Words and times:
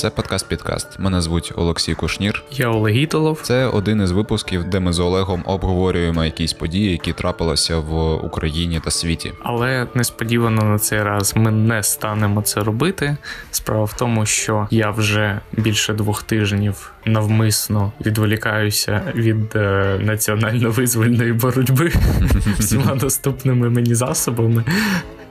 Це 0.00 0.10
подкаст 0.10 0.48
Підкаст. 0.48 0.98
Мене 0.98 1.20
звуть 1.20 1.52
Олексій 1.56 1.94
Кушнір. 1.94 2.42
Я 2.50 2.68
Олег 2.68 2.96
Ітолов. 2.96 3.40
Це 3.42 3.66
один 3.66 4.02
із 4.02 4.10
випусків, 4.10 4.64
де 4.64 4.80
ми 4.80 4.92
з 4.92 4.98
Олегом 4.98 5.42
обговорюємо 5.46 6.24
якісь 6.24 6.52
події, 6.52 6.90
які 6.90 7.12
трапилися 7.12 7.78
в 7.78 8.14
Україні 8.14 8.80
та 8.84 8.90
світі. 8.90 9.32
Але 9.42 9.86
несподівано 9.94 10.62
на 10.62 10.78
цей 10.78 11.02
раз 11.02 11.32
ми 11.36 11.50
не 11.50 11.82
станемо 11.82 12.42
це 12.42 12.60
робити. 12.60 13.16
Справа 13.50 13.84
в 13.84 13.96
тому, 13.96 14.26
що 14.26 14.68
я 14.70 14.90
вже 14.90 15.40
більше 15.52 15.92
двох 15.92 16.22
тижнів 16.22 16.92
навмисно 17.04 17.92
відволікаюся 18.06 19.02
від 19.14 19.56
е, 19.56 19.98
національно-визвольної 20.04 21.32
боротьби 21.32 21.92
всіма 22.58 22.94
доступними 22.94 23.70
мені 23.70 23.94
засобами. 23.94 24.64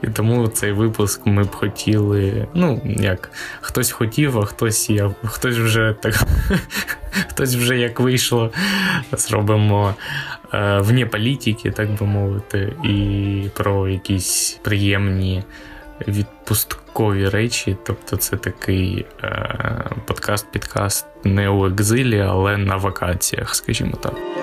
І 0.02 0.06
тому 0.06 0.48
цей 0.48 0.72
випуск 0.72 1.26
ми 1.26 1.44
б 1.44 1.54
хотіли. 1.54 2.46
Ну, 2.54 2.82
як 2.84 3.30
хтось 3.60 3.90
хотів, 3.90 4.38
а 4.38 4.44
хтось 4.44 4.90
я, 4.90 5.10
хтось 5.24 5.56
вже 5.56 5.94
так, 6.00 6.14
хтось 7.28 7.54
вже 7.54 7.78
як 7.78 8.00
вийшло, 8.00 8.50
зробимо 9.12 9.94
е, 10.54 10.78
вне 10.78 11.06
політики, 11.06 11.70
так 11.70 11.90
би 11.90 12.06
мовити, 12.06 12.72
і 12.84 13.44
про 13.54 13.88
якісь 13.88 14.58
приємні 14.62 15.44
відпусткові 16.08 17.28
речі. 17.28 17.76
Тобто, 17.84 18.16
це 18.16 18.36
такий 18.36 19.06
е, 19.22 19.84
подкаст-підкаст 20.06 21.04
не 21.24 21.48
у 21.48 21.66
екзилі, 21.66 22.20
але 22.20 22.56
на 22.56 22.76
вакаціях, 22.76 23.54
скажімо 23.54 23.92
так. 24.02 24.39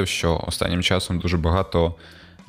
Помітив, 0.00 0.08
що 0.08 0.44
останнім 0.46 0.82
часом 0.82 1.18
дуже 1.18 1.36
багато 1.36 1.94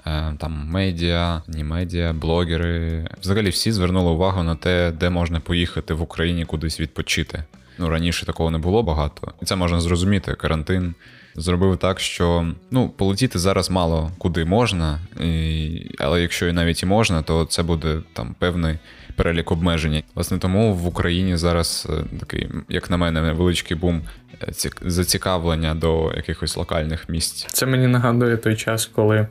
е, 0.05 0.33
там 0.39 0.67
медіа, 0.71 1.41
ні 1.47 1.63
медіа, 1.63 2.13
блогери. 2.13 3.07
Взагалі 3.21 3.49
всі 3.49 3.71
звернули 3.71 4.11
увагу 4.11 4.44
на 4.44 4.55
те, 4.55 4.91
де 4.91 5.09
можна 5.09 5.39
поїхати 5.39 5.94
в 5.94 6.02
Україні 6.02 6.45
кудись 6.45 6.79
відпочити. 6.79 7.44
Ну 7.77 7.89
раніше 7.89 8.25
такого 8.25 8.52
не 8.52 8.57
було 8.57 8.83
багато, 8.83 9.33
і 9.41 9.45
це 9.45 9.55
можна 9.55 9.81
зрозуміти. 9.81 10.35
Карантин 10.35 10.95
зробив 11.35 11.77
так, 11.77 11.99
що 11.99 12.53
ну 12.72 12.89
полетіти 12.89 13.39
зараз 13.39 13.69
мало 13.69 14.11
куди 14.17 14.45
можна, 14.45 14.99
і, 15.22 15.95
але 15.99 16.22
якщо 16.22 16.47
і 16.47 16.53
навіть 16.53 16.83
і 16.83 16.85
можна, 16.85 17.22
то 17.22 17.45
це 17.45 17.63
буде 17.63 18.02
там 18.13 18.35
певний 18.39 18.79
перелік 19.23 19.52
обмежень. 19.52 20.03
Власне, 20.16 20.38
тому 20.38 20.73
в 20.73 20.88
Україні 20.88 21.38
зараз 21.38 21.88
е, 21.89 22.17
такий, 22.19 22.50
як 22.69 22.89
на 22.89 22.97
мене, 22.97 23.22
невеличкий 23.22 23.78
бум 23.78 24.02
е, 24.41 24.47
зацікавлення 24.81 25.75
до 25.75 26.13
якихось 26.16 26.58
локальних 26.58 27.09
місць. 27.09 27.45
Це 27.52 27.66
мені 27.66 27.88
нагадує 27.88 28.38
той 28.38 28.55
час, 28.55 28.86
коли 28.86 29.28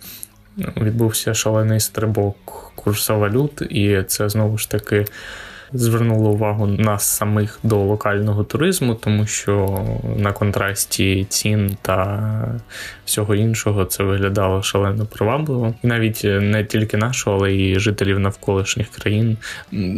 ну, 0.56 0.68
відбувся 0.76 1.34
шалений 1.34 1.80
стрибок 1.80 2.36
курсу 2.74 3.18
валют, 3.18 3.62
і 3.62 4.02
це 4.02 4.28
знову 4.28 4.58
ж 4.58 4.70
таки 4.70 5.06
звернуло 5.72 6.30
увагу 6.30 6.66
нас 6.66 7.04
самих 7.04 7.58
до 7.62 7.76
локального 7.76 8.44
туризму, 8.44 8.94
тому 8.94 9.26
що 9.26 9.84
на 10.16 10.32
контрасті 10.32 11.26
цін 11.28 11.76
та 11.82 12.60
всього 13.04 13.34
іншого 13.34 13.84
це 13.84 14.04
виглядало 14.04 14.62
шалено 14.62 15.06
привабливо. 15.06 15.74
І 15.82 15.86
навіть 15.86 16.20
не 16.24 16.64
тільки 16.64 16.96
нашого, 16.96 17.36
але 17.36 17.52
й 17.52 17.78
жителів 17.78 18.18
навколишніх 18.18 18.88
країн. 18.88 19.36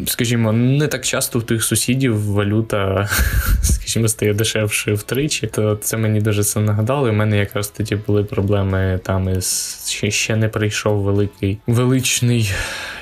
Скажімо, 0.06 0.52
не 0.52 0.88
так 0.88 1.04
часто 1.04 1.38
в 1.38 1.42
тих 1.42 1.64
сусідів 1.64 2.32
валюта, 2.32 3.08
скажімо, 3.62 4.08
стає 4.08 4.34
дешевше 4.34 4.92
втричі. 4.92 5.46
То 5.46 5.76
це 5.76 5.96
мені 5.96 6.20
дуже 6.20 6.44
це 6.44 6.60
нагадало. 6.60 7.10
В 7.10 7.12
мене 7.12 7.38
якраз 7.38 7.68
тоді 7.68 7.96
були 7.96 8.24
проблеми 8.24 9.00
там 9.02 9.28
із 9.28 9.78
ще 10.08 10.36
не 10.36 10.48
прийшов 10.48 11.02
великий 11.02 11.58
величний 11.66 12.52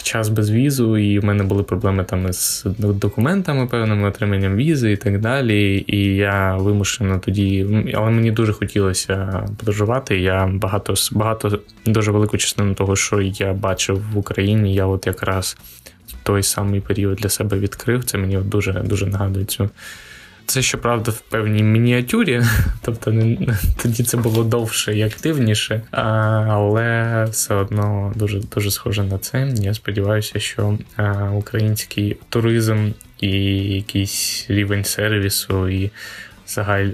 час 0.03 0.29
без 0.29 0.51
візу, 0.51 0.99
і 0.99 1.19
в 1.19 1.25
мене 1.25 1.45
були 1.45 1.63
проблеми 1.63 2.05
там 2.05 2.29
із 2.29 2.60
документами, 2.79 3.67
певними 3.67 4.09
отриманням 4.09 4.57
візи 4.57 4.93
і 4.93 4.97
так 4.97 5.21
далі. 5.21 5.85
І 5.87 6.17
я 6.17 6.57
вимушено 6.57 7.19
тоді, 7.19 7.67
але 7.95 8.11
мені 8.11 8.31
дуже 8.31 8.53
хотілося 8.53 9.47
подорожувати. 9.59 10.21
Я 10.21 10.47
багато 10.47 10.95
багато 11.13 11.59
дуже 11.87 12.11
велику 12.11 12.39
частину 12.39 12.75
того, 12.75 12.97
що 12.97 13.21
я 13.21 13.53
бачив 13.53 14.03
в 14.13 14.19
Україні, 14.19 14.75
я 14.75 14.87
от 14.87 15.07
якраз 15.07 15.57
той 16.23 16.43
самий 16.43 16.81
період 16.81 17.17
для 17.17 17.29
себе 17.29 17.59
відкрив. 17.59 18.05
Це 18.05 18.19
мені 18.19 18.37
дуже 18.37 18.73
дуже 18.73 19.07
нагадує 19.07 19.45
цю. 19.45 19.71
Це, 20.51 20.63
щоправда, 20.63 21.11
в 21.11 21.21
певній 21.21 21.63
мініатюрі, 21.63 22.43
тобто 22.83 23.13
не, 23.13 23.57
тоді 23.83 24.03
це 24.03 24.17
було 24.17 24.45
довше 24.45 24.99
і 24.99 25.03
активніше, 25.03 25.83
а, 25.91 26.03
але 26.51 27.25
все 27.31 27.55
одно 27.55 28.13
дуже 28.17 28.41
дуже 28.41 28.71
схоже 28.71 29.05
на 29.05 29.19
це. 29.19 29.53
Я 29.57 29.75
сподіваюся, 29.75 30.41
що 30.41 30.79
а, 30.97 31.31
український 31.31 32.17
туризм 32.29 32.91
і 33.21 33.31
якийсь 33.75 34.47
рівень 34.49 34.85
сервісу 34.85 35.69
і 35.69 35.91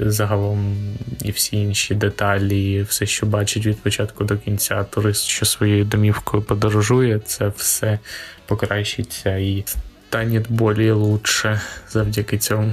загалом 0.01 0.77
і 1.25 1.31
всі 1.31 1.57
інші 1.57 1.95
деталі, 1.95 2.83
все, 2.83 3.07
що 3.07 3.27
бачить 3.27 3.67
від 3.67 3.83
початку 3.83 4.25
до 4.25 4.37
кінця, 4.37 4.85
турист, 4.85 5.25
що 5.25 5.47
своєю 5.47 5.85
домівкою 5.85 6.43
подорожує, 6.43 7.19
це 7.19 7.53
все 7.57 7.99
покращиться 8.47 9.37
і 9.37 9.65
станет 10.09 10.51
более 10.51 10.93
лучше 10.93 11.61
завдяки 11.89 12.39
цьому. 12.39 12.73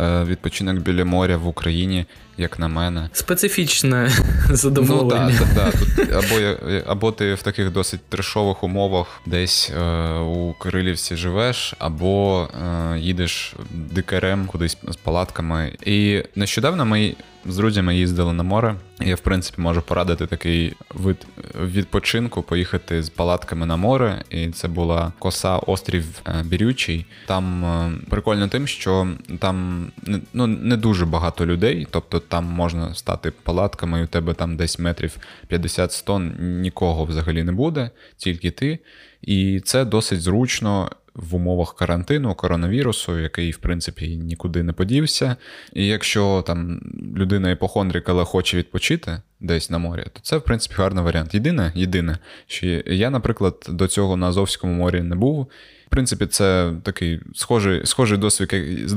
Е, 0.00 0.24
відпочинок 0.24 0.78
біля 0.78 1.04
моря 1.04 1.36
в 1.36 1.46
Україні, 1.46 2.06
як 2.38 2.58
на 2.58 2.68
мене. 2.68 3.08
Специфічне 3.12 4.10
задоволення. 4.50 5.38
Ну, 5.40 5.46
да, 5.54 5.64
да, 5.64 5.70
тут 5.70 6.12
Або 6.12 6.56
або 6.86 7.12
ти 7.12 7.34
в 7.34 7.42
таких 7.42 7.72
досить 7.72 8.00
трешових 8.08 8.64
умовах 8.64 9.20
десь 9.26 9.70
е, 9.70 10.12
у 10.18 10.52
Кирилівці 10.52 11.16
живеш, 11.16 11.74
або 11.78 12.48
е, 12.94 12.98
їдеш 12.98 13.54
дикарем 13.70 14.46
кудись 14.46 14.76
з 14.88 14.96
палатками. 14.96 15.72
І 15.84 16.22
нещодавно 16.34 16.86
ми 16.86 17.14
з 17.46 17.56
друзями 17.56 17.96
їздили 17.96 18.32
на 18.32 18.42
море. 18.42 18.74
Я, 19.00 19.14
в 19.14 19.20
принципі, 19.20 19.60
можу 19.60 19.82
порадити 19.82 20.26
такий 20.26 20.74
вид 20.94 21.26
відпочинку, 21.64 22.42
поїхати 22.42 23.02
з 23.02 23.08
палатками 23.08 23.66
на 23.66 23.76
море. 23.76 24.24
І 24.30 24.48
це 24.48 24.68
була 24.68 25.12
коса 25.18 25.56
острів 25.56 26.04
е, 26.26 26.42
Бірючий. 26.44 27.06
Там 27.26 27.64
е, 27.64 27.92
прикольно 28.10 28.48
тим, 28.48 28.66
що 28.66 29.08
там 29.38 29.86
ну, 30.32 30.46
не 30.46 30.76
дуже 30.76 31.06
багато 31.06 31.46
людей, 31.46 31.86
тобто 31.90 32.20
там 32.28 32.44
можна 32.44 32.94
стати 32.94 33.30
палатками, 33.30 34.00
і 34.00 34.04
у 34.04 34.06
тебе 34.06 34.34
там 34.34 34.56
десь 34.56 34.78
метрів 34.78 35.16
50-100 35.50 36.40
нікого 36.40 37.04
взагалі 37.04 37.44
не 37.44 37.52
буде, 37.52 37.90
тільки 38.16 38.50
ти. 38.50 38.78
І 39.22 39.60
це 39.64 39.84
досить 39.84 40.20
зручно 40.20 40.90
в 41.18 41.34
умовах 41.34 41.74
карантину, 41.74 42.34
коронавірусу, 42.34 43.18
який, 43.18 43.50
в 43.50 43.56
принципі, 43.56 44.16
нікуди 44.16 44.62
не 44.62 44.72
подівся. 44.72 45.36
І 45.72 45.86
якщо 45.86 46.44
там 46.46 46.80
людина 47.16 47.50
іпохондрик, 47.50 48.08
але 48.08 48.24
хоче 48.24 48.56
відпочити 48.56 49.20
десь 49.40 49.70
на 49.70 49.78
морі, 49.78 50.04
то 50.12 50.20
це, 50.22 50.36
в 50.36 50.42
принципі, 50.42 50.74
гарний 50.78 51.04
варіант. 51.04 51.34
Єдине, 51.34 51.72
єдине, 51.74 52.18
що 52.46 52.66
я, 52.86 53.10
наприклад, 53.10 53.66
до 53.68 53.88
цього 53.88 54.16
на 54.16 54.28
Азовському 54.28 54.72
морі 54.72 55.02
не 55.02 55.16
був. 55.16 55.46
В 55.88 55.90
принципі, 55.90 56.26
це 56.26 56.72
такий 56.82 57.20
схожий 57.34 57.86
схожий 57.86 58.18
досвід 58.18 58.48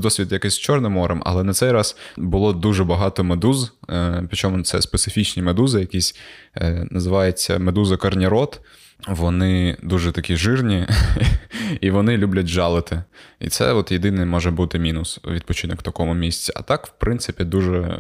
досвід 0.02 0.32
якийсь 0.32 0.54
з 0.54 0.60
Чорним 0.60 0.92
морем, 0.92 1.22
але 1.26 1.44
на 1.44 1.54
цей 1.54 1.72
раз 1.72 1.98
було 2.18 2.54
дуже 2.54 2.84
багато 2.84 3.24
медуз. 3.24 3.74
Е, 3.90 4.24
причому 4.28 4.64
це 4.64 4.82
специфічні 4.82 5.44
медузи, 5.44 5.80
якісь 5.80 6.16
е, 6.58 6.88
називається 6.92 7.60
медуза 7.60 7.98
корнірот. 7.98 8.62
Вони 9.08 9.78
дуже 9.84 10.12
такі 10.12 10.36
жирні, 10.36 10.88
і 11.82 11.92
вони 11.92 12.18
люблять 12.18 12.48
жалити. 12.48 13.04
І 13.40 13.50
це 13.50 13.74
от 13.74 13.92
єдиний 13.92 14.26
може 14.26 14.52
бути 14.52 14.80
мінус 14.80 15.20
відпочинок 15.28 15.80
в 15.80 15.84
такому 15.84 16.14
місці. 16.14 16.54
А 16.56 16.62
так, 16.62 16.88
в 16.88 16.92
принципі, 16.98 17.44
дуже 17.44 18.00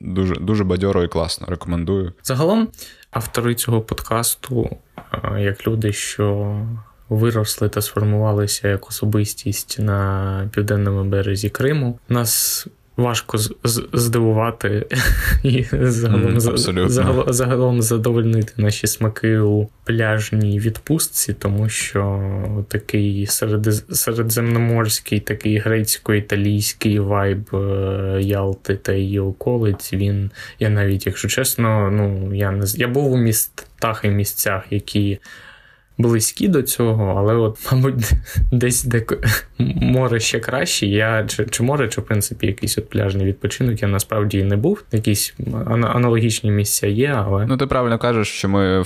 дуже, 0.00 0.34
дуже 0.34 0.64
бадьоро 0.64 1.04
і 1.04 1.08
класно. 1.08 1.46
Рекомендую. 1.50 2.12
Загалом, 2.22 2.68
автори 3.10 3.54
цього 3.54 3.80
подкасту, 3.80 4.76
як 5.38 5.66
люди, 5.66 5.92
що 5.92 6.56
виросли 7.10 7.68
та 7.68 7.82
сформувалися 7.82 8.68
як 8.68 8.88
особистість 8.88 9.78
на 9.78 10.50
південному 10.52 11.04
березі 11.04 11.50
Криму, 11.50 11.98
нас 12.08 12.66
важко 12.96 13.38
здивувати 13.92 14.86
і 15.42 15.64
загалом 15.72 16.34
mm, 16.34 16.88
загалом, 16.88 17.32
загалом 17.32 17.82
задовольнити 17.82 18.52
наші 18.56 18.86
смаки 18.86 19.38
у 19.38 19.68
пляжній 19.84 20.58
відпустці, 20.58 21.34
тому 21.34 21.68
що 21.68 22.20
такий 22.68 23.26
серед, 23.26 23.74
середземноморський, 23.96 25.20
такий 25.20 25.58
грецько-італійський 25.58 26.98
вайб 26.98 27.54
е, 27.54 28.18
Ялти 28.22 28.76
та 28.76 28.92
її 28.92 29.18
околиць. 29.18 29.92
Він 29.92 30.30
я 30.58 30.70
навіть, 30.70 31.06
якщо 31.06 31.28
чесно, 31.28 31.90
ну 31.90 32.34
я 32.34 32.50
не 32.50 32.66
я 32.74 32.88
був 32.88 33.12
у 33.12 33.16
містах 33.16 34.00
і 34.04 34.08
місцях, 34.08 34.64
які 34.70 35.18
близькі 36.00 36.48
до 36.48 36.62
цього, 36.62 37.14
але 37.18 37.34
от, 37.34 37.58
мабуть, 37.72 38.12
десь 38.52 38.84
де 38.84 39.04
море 39.58 40.20
ще 40.20 40.40
краще. 40.40 40.86
Я 40.86 41.24
чи, 41.28 41.46
чи 41.50 41.62
море, 41.62 41.88
чи 41.88 42.00
в 42.00 42.04
принципі 42.04 42.46
якийсь 42.46 42.78
от 42.78 42.88
пляжний 42.88 43.26
відпочинок, 43.26 43.82
я 43.82 43.88
насправді 43.88 44.44
не 44.44 44.56
був. 44.56 44.82
Якісь 44.92 45.34
аналогічні 45.72 46.50
місця 46.50 46.86
є, 46.86 47.14
але. 47.26 47.46
Ну, 47.46 47.56
ти 47.56 47.66
правильно 47.66 47.98
кажеш, 47.98 48.28
що 48.28 48.48
ми 48.48 48.84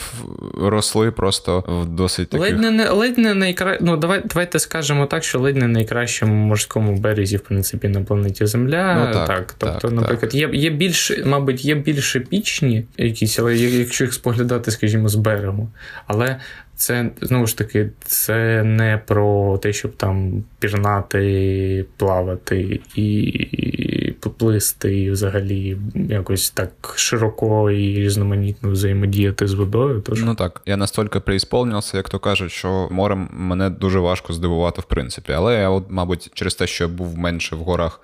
росли 0.61 1.11
просто 1.11 1.65
в 1.69 1.87
досить 1.87 2.29
таких... 2.29 2.47
Ледь 2.47 2.61
не 2.61 2.91
ледь 2.91 3.19
не 3.19 3.35
найкра... 3.35 3.79
Ну, 3.81 3.97
давай, 3.97 4.23
давайте 4.25 4.59
скажемо 4.59 5.07
так, 5.07 5.25
що 5.25 5.41
ледь 5.41 5.57
не 5.57 5.69
найкращому 5.69 6.35
морському 6.35 6.97
березі, 6.97 7.37
в 7.37 7.41
принципі, 7.41 7.89
на 7.89 8.01
планеті 8.01 8.47
Земля. 8.47 9.07
Ну, 9.07 9.13
так, 9.13 9.27
так, 9.27 9.55
Тобто, 9.59 9.89
так, 9.89 9.93
наприклад, 9.93 10.31
так. 10.31 10.35
є 10.35 10.51
є 10.53 10.71
більш, 10.71 11.13
мабуть, 11.25 11.65
є 11.65 11.75
більш 11.75 12.17
епічні 12.17 12.85
якісь, 12.99 13.39
але 13.39 13.57
якщо 13.57 14.05
їх 14.05 14.15
споглядати, 14.15 14.71
скажімо, 14.71 15.09
з 15.09 15.15
берегу. 15.15 15.71
Але 16.07 16.37
це 16.77 17.11
знову 17.21 17.47
ж 17.47 17.59
таки, 17.59 17.91
це 18.05 18.63
не 18.63 19.01
про 19.07 19.59
те, 19.59 19.73
щоб 19.73 19.97
там 19.97 20.45
пірнати, 20.59 21.85
плавати 21.97 22.81
і 22.95 24.15
поплисти, 24.21 25.01
і 25.01 25.11
взагалі 25.11 25.77
якось 25.95 26.51
так 26.51 26.95
широко 26.97 27.71
і 27.71 27.95
різноманітно 27.95 28.71
взаємодіяти 28.71 29.47
з 29.47 29.55
водою. 29.55 30.03
Тож... 30.07 30.23
Ну 30.23 30.35
так, 30.35 30.63
я 30.67 30.77
настільки 30.77 31.21
преісполнився, 31.21 31.97
як 31.97 32.09
то 32.09 32.19
кажуть, 32.19 32.53
що 32.53 32.89
морем 32.91 33.29
мене 33.33 33.71
дуже 33.71 33.99
важко 33.99 34.33
здивувати, 34.33 34.81
в 34.81 34.85
принципі. 34.85 35.33
Але 35.33 35.61
я, 35.61 35.71
от, 35.71 35.85
мабуть, 35.89 36.31
через 36.35 36.55
те, 36.55 36.67
що 36.67 36.85
я 36.85 36.89
був 36.89 37.19
менше 37.19 37.57
в 37.57 37.59
горах 37.59 38.01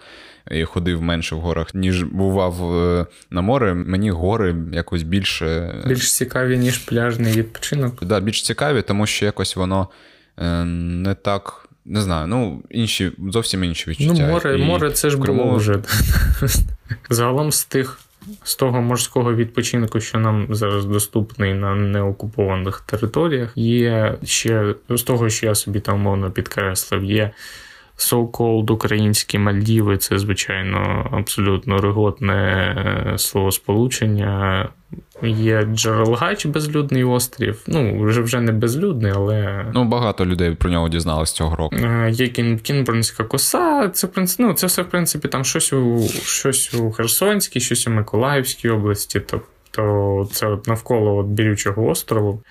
і 0.50 0.64
ходив 0.64 1.02
менше 1.02 1.34
в 1.34 1.40
горах, 1.40 1.74
ніж 1.74 2.02
бував 2.02 2.74
е, 2.76 3.06
на 3.30 3.40
море. 3.40 3.74
Мені 3.74 4.10
гори 4.10 4.56
якось 4.72 5.02
більше 5.02 5.74
більш 5.86 6.16
цікаві, 6.16 6.58
ніж 6.58 6.78
пляжний 6.78 7.32
відпочинок. 7.32 8.04
Да, 8.04 8.20
більш 8.20 8.42
цікаві, 8.42 8.82
тому 8.82 9.06
що 9.06 9.24
якось 9.24 9.56
воно 9.56 9.88
е, 10.38 10.64
не 10.64 11.14
так. 11.14 11.66
Не 11.84 12.00
знаю, 12.00 12.26
ну 12.26 12.62
інші 12.70 13.12
зовсім 13.30 13.64
інші 13.64 13.90
відчуття. 13.90 14.22
Ну, 14.26 14.32
море, 14.32 14.58
і 14.58 14.64
море 14.64 14.90
це 14.90 15.10
ж 15.10 15.18
Криму... 15.18 15.44
було 15.44 15.56
вже. 15.56 15.78
Загалом 17.10 17.52
з 17.52 17.64
тих. 17.64 18.00
З 18.44 18.56
того 18.56 18.80
морського 18.80 19.34
відпочинку, 19.34 20.00
що 20.00 20.18
нам 20.18 20.46
зараз 20.50 20.84
доступний 20.84 21.54
на 21.54 21.74
неокупованих 21.74 22.80
територіях, 22.80 23.52
є 23.56 24.18
ще 24.24 24.74
з 24.90 25.02
того, 25.02 25.30
що 25.30 25.46
я 25.46 25.54
собі 25.54 25.80
там 25.80 26.00
мовно 26.00 26.30
підкреслив, 26.30 27.04
є 27.04 27.30
so-called 28.00 28.72
українські 28.72 29.38
Мальдіви 29.38 29.98
це, 29.98 30.18
звичайно, 30.18 31.08
абсолютно 31.12 31.78
реготне 31.78 32.34
е, 32.34 33.18
словосполучення. 33.18 34.68
Є 35.22 35.62
Джерелгач, 35.62 36.46
безлюдний 36.46 37.04
острів. 37.04 37.62
Ну, 37.66 38.04
вже 38.04 38.20
вже 38.20 38.40
не 38.40 38.52
безлюдний, 38.52 39.12
але. 39.16 39.66
Ну, 39.74 39.84
багато 39.84 40.26
людей 40.26 40.54
про 40.54 40.70
нього 40.70 40.88
дізналось 40.88 41.32
цього 41.32 41.56
року. 41.56 41.76
Е, 41.76 42.10
є 42.10 42.28
Кін, 42.28 42.58
Кінбурнська 42.58 43.24
коса. 43.24 43.88
Це 43.88 44.08
ну, 44.38 44.52
це 44.52 44.66
все, 44.66 44.82
в 44.82 44.88
принципі, 44.88 45.28
там 45.28 45.44
щось 45.44 45.72
у 45.72 46.08
щось 46.22 46.74
у 46.74 46.90
Херсонській, 46.90 47.60
щось 47.60 47.86
у 47.86 47.90
Миколаївській 47.90 48.68
області. 48.68 49.20
Тобто 49.26 50.28
це 50.32 50.46
от 50.46 50.66
навколо 50.66 51.16
от 51.16 51.26
Бірючого 51.26 51.86
острову. 51.86 52.42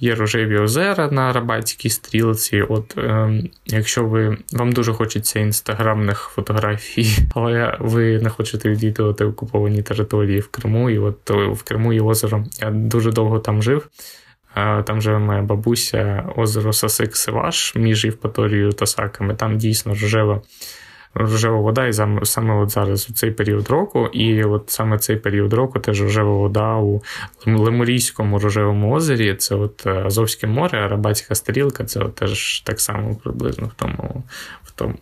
Є 0.00 0.14
рожеві 0.14 0.58
озера 0.58 1.08
на 1.10 1.22
Арабатській 1.22 1.90
стрілці. 1.90 2.62
От 2.62 2.98
е, 2.98 3.42
якщо 3.66 4.04
ви 4.04 4.36
вам 4.52 4.72
дуже 4.72 4.92
хочеться 4.92 5.40
інстаграмних 5.40 6.18
фотографій, 6.18 7.18
але 7.34 7.76
ви 7.80 8.20
не 8.20 8.30
хочете 8.30 8.68
відвідувати 8.68 9.24
окуповані 9.24 9.82
території 9.82 10.40
в 10.40 10.48
Криму, 10.48 10.90
і 10.90 10.98
от 10.98 11.30
в 11.30 11.62
Криму 11.62 11.92
є 11.92 12.00
озеро. 12.00 12.44
Я 12.60 12.70
дуже 12.70 13.12
довго 13.12 13.38
там 13.38 13.62
жив. 13.62 13.88
Е, 14.56 14.82
там 14.82 15.02
живе 15.02 15.18
моя 15.18 15.42
бабуся, 15.42 16.24
озеро 16.36 16.72
Сасик 16.72 17.16
Сиваш 17.16 17.74
між 17.76 18.04
Євпаторією 18.04 18.72
та 18.72 18.86
Саками. 18.86 19.34
Там 19.34 19.58
дійсно 19.58 19.92
рожева 19.92 20.42
рожева 21.14 21.60
вода, 21.60 21.86
і 21.86 21.92
саме 22.22 22.54
от 22.54 22.70
зараз 22.70 23.10
у 23.10 23.12
цей 23.12 23.30
період 23.30 23.68
року, 23.68 24.06
і 24.12 24.44
от 24.44 24.64
саме 24.66 24.98
цей 24.98 25.16
період 25.16 25.52
року 25.52 25.78
теж 25.78 26.02
рожева 26.02 26.32
вода 26.32 26.76
у 26.76 27.02
Лемурійському 27.46 28.38
рожевому 28.38 28.94
озері. 28.94 29.34
Це 29.34 29.54
от 29.54 29.86
е, 29.86 29.90
Азовське 29.90 30.46
море, 30.46 30.78
Арабатська 30.78 31.34
стрілка, 31.34 31.84
це 31.84 32.00
от 32.00 32.14
теж 32.14 32.60
так 32.60 32.80
само 32.80 33.14
приблизно 33.14 33.66
в 33.66 33.74
тому 33.74 34.22
тому, 34.74 34.94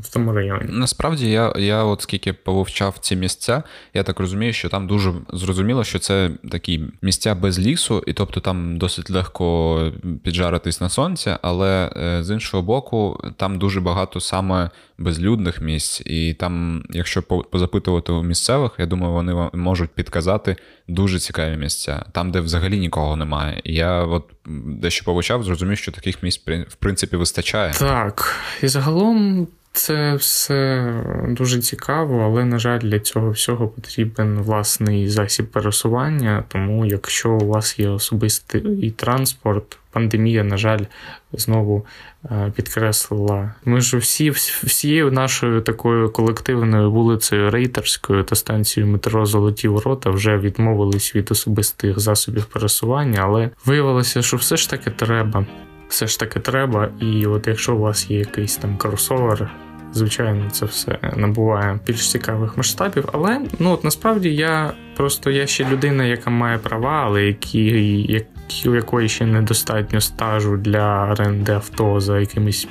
в 0.00 0.12
тому 0.12 0.32
районі. 0.32 0.64
Насправді 0.68 1.30
я 1.30 1.52
я 1.56 1.84
от 1.84 2.02
скільки 2.02 2.32
повивчав 2.32 2.98
ці 3.00 3.16
місця, 3.16 3.62
я 3.94 4.02
так 4.02 4.20
розумію, 4.20 4.52
що 4.52 4.68
там 4.68 4.86
дуже 4.86 5.12
зрозуміло, 5.32 5.84
що 5.84 5.98
це 5.98 6.30
такі 6.50 6.80
місця 7.02 7.34
без 7.34 7.58
лісу, 7.58 8.02
і 8.06 8.12
тобто 8.12 8.40
там 8.40 8.78
досить 8.78 9.10
легко 9.10 9.92
піджаритись 10.24 10.80
на 10.80 10.88
сонці, 10.88 11.30
але 11.42 11.90
е, 11.96 12.24
з 12.24 12.30
іншого 12.30 12.62
боку, 12.62 13.20
там 13.36 13.58
дуже 13.58 13.80
багато 13.80 14.20
саме 14.20 14.70
безлюдних 14.98 15.25
місць, 15.60 16.02
і 16.06 16.34
там, 16.34 16.82
якщо 16.90 17.22
позапитувати 17.22 18.12
у 18.12 18.22
місцевих, 18.22 18.72
я 18.78 18.86
думаю, 18.86 19.12
вони 19.12 19.32
вам 19.32 19.50
можуть 19.54 19.90
підказати 19.90 20.56
дуже 20.88 21.18
цікаві 21.18 21.56
місця, 21.56 22.04
там, 22.12 22.30
де 22.30 22.40
взагалі 22.40 22.78
нікого 22.78 23.16
немає. 23.16 23.60
І 23.64 23.74
я 23.74 24.02
от 24.02 24.24
дещо 24.66 25.04
повичав, 25.04 25.44
зрозумів, 25.44 25.78
що 25.78 25.92
таких 25.92 26.22
місць 26.22 26.42
в 26.68 26.74
принципі 26.74 27.16
вистачає. 27.16 27.72
Так, 27.72 28.40
і 28.62 28.68
загалом. 28.68 29.48
Це 29.76 30.14
все 30.14 30.92
дуже 31.28 31.60
цікаво, 31.60 32.22
але, 32.24 32.44
на 32.44 32.58
жаль, 32.58 32.78
для 32.78 33.00
цього 33.00 33.30
всього 33.30 33.68
потрібен 33.68 34.38
власний 34.38 35.08
засіб 35.08 35.46
пересування. 35.46 36.44
Тому, 36.48 36.86
якщо 36.86 37.30
у 37.30 37.48
вас 37.48 37.78
є 37.78 37.88
особистий 37.88 38.90
транспорт, 38.90 39.78
пандемія, 39.90 40.44
на 40.44 40.56
жаль, 40.56 40.84
знову 41.32 41.86
е, 42.24 42.52
підкреслила. 42.56 43.54
Ми 43.64 43.80
ж 43.80 43.96
всі 43.96 44.30
всією 44.30 45.12
нашою 45.12 45.60
такою 45.60 46.10
колективною 46.10 46.90
вулицею 46.90 47.50
Рейтерською 47.50 48.22
та 48.22 48.36
станцією 48.36 48.92
метро 48.92 49.26
Золоті 49.26 49.68
Ворота 49.68 50.10
вже 50.10 50.38
відмовились 50.38 51.16
від 51.16 51.30
особистих 51.30 52.00
засобів 52.00 52.44
пересування, 52.44 53.20
але 53.22 53.50
виявилося, 53.64 54.22
що 54.22 54.36
все 54.36 54.56
ж 54.56 54.70
таки 54.70 54.90
треба. 54.90 55.46
Все 55.88 56.06
ж 56.06 56.20
таки 56.20 56.40
треба, 56.40 56.88
і 57.00 57.26
от 57.26 57.46
якщо 57.46 57.76
у 57.76 57.78
вас 57.78 58.10
є 58.10 58.18
якийсь 58.18 58.56
там 58.56 58.76
кросовер, 58.76 59.50
звичайно, 59.96 60.50
це 60.50 60.66
все 60.66 60.98
набуває 61.16 61.78
більш 61.86 62.10
цікавих 62.10 62.56
масштабів. 62.56 63.08
Але 63.12 63.40
ну 63.58 63.70
от 63.70 63.84
насправді 63.84 64.34
я 64.34 64.72
просто 64.96 65.30
я 65.30 65.46
ще 65.46 65.68
людина, 65.68 66.04
яка 66.04 66.30
має 66.30 66.58
права, 66.58 67.02
але 67.04 67.24
які, 67.24 67.62
які 68.02 68.68
у 68.68 68.74
якої 68.74 69.08
ще 69.08 69.26
недостатньо 69.26 70.00
стажу 70.00 70.56
для 70.56 71.08
оренди 71.12 71.52
авто 71.52 72.00
за 72.00 72.20
якимись 72.20 72.68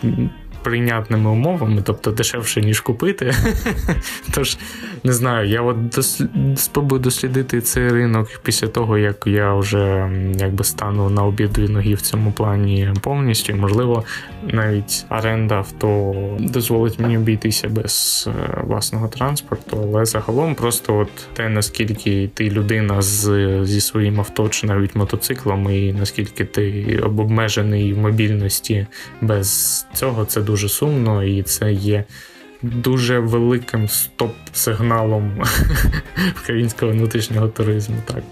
прийнятними 0.66 1.30
умовами, 1.30 1.82
тобто 1.86 2.12
дешевше, 2.12 2.62
ніж 2.62 2.80
купити. 2.80 3.34
Тож, 4.34 4.58
не 5.04 5.14
знаю, 5.14 5.50
я 5.50 5.62
от 5.62 5.78
спробую 6.56 7.02
дослідити 7.02 7.62
цей 7.62 7.90
ринок 7.90 8.28
після 8.44 8.68
того, 8.68 8.98
як 8.98 9.28
я 9.28 9.54
вже 9.54 10.12
якби 10.36 10.64
стану 10.64 11.10
на 11.10 11.26
обидві 11.26 11.68
ноги 11.68 11.94
в 11.94 12.02
цьому 12.02 12.32
плані 12.32 12.94
повністю. 13.02 13.56
Можливо, 13.56 14.04
навіть 14.44 15.06
оренда 15.10 15.56
авто 15.56 16.14
дозволить 16.40 17.00
мені 17.00 17.18
обійтися 17.18 17.70
без 17.70 18.28
е, 18.28 18.62
власного 18.64 19.08
транспорту, 19.08 19.78
але 19.84 20.06
загалом 20.06 20.56
просто 20.56 20.98
от 20.98 21.28
те, 21.34 21.50
наскільки 21.50 22.30
ти 22.34 22.50
людина 22.50 23.02
з, 23.02 23.60
зі 23.64 23.82
своїм 23.82 24.20
авто 24.20 24.50
чи 24.50 24.68
навіть 24.68 24.96
мотоциклом, 24.96 25.72
і 25.72 25.94
наскільки 25.94 26.46
ти 26.46 27.00
обмежений 27.04 27.94
в 27.94 27.98
мобільності 27.98 28.88
без 29.22 29.86
цього, 29.94 30.26
це 30.26 30.42
дуже 30.42 30.55
дуже 30.56 30.70
сумно, 30.70 31.24
і 31.24 31.44
це 31.44 31.74
є 31.74 32.04
дуже 32.62 33.20
великим 33.20 33.88
стоп-сигналом 33.88 35.46
українського 36.42 36.92
внутрішнього 36.92 37.48
туризму. 37.48 37.96
Так. 38.06 38.24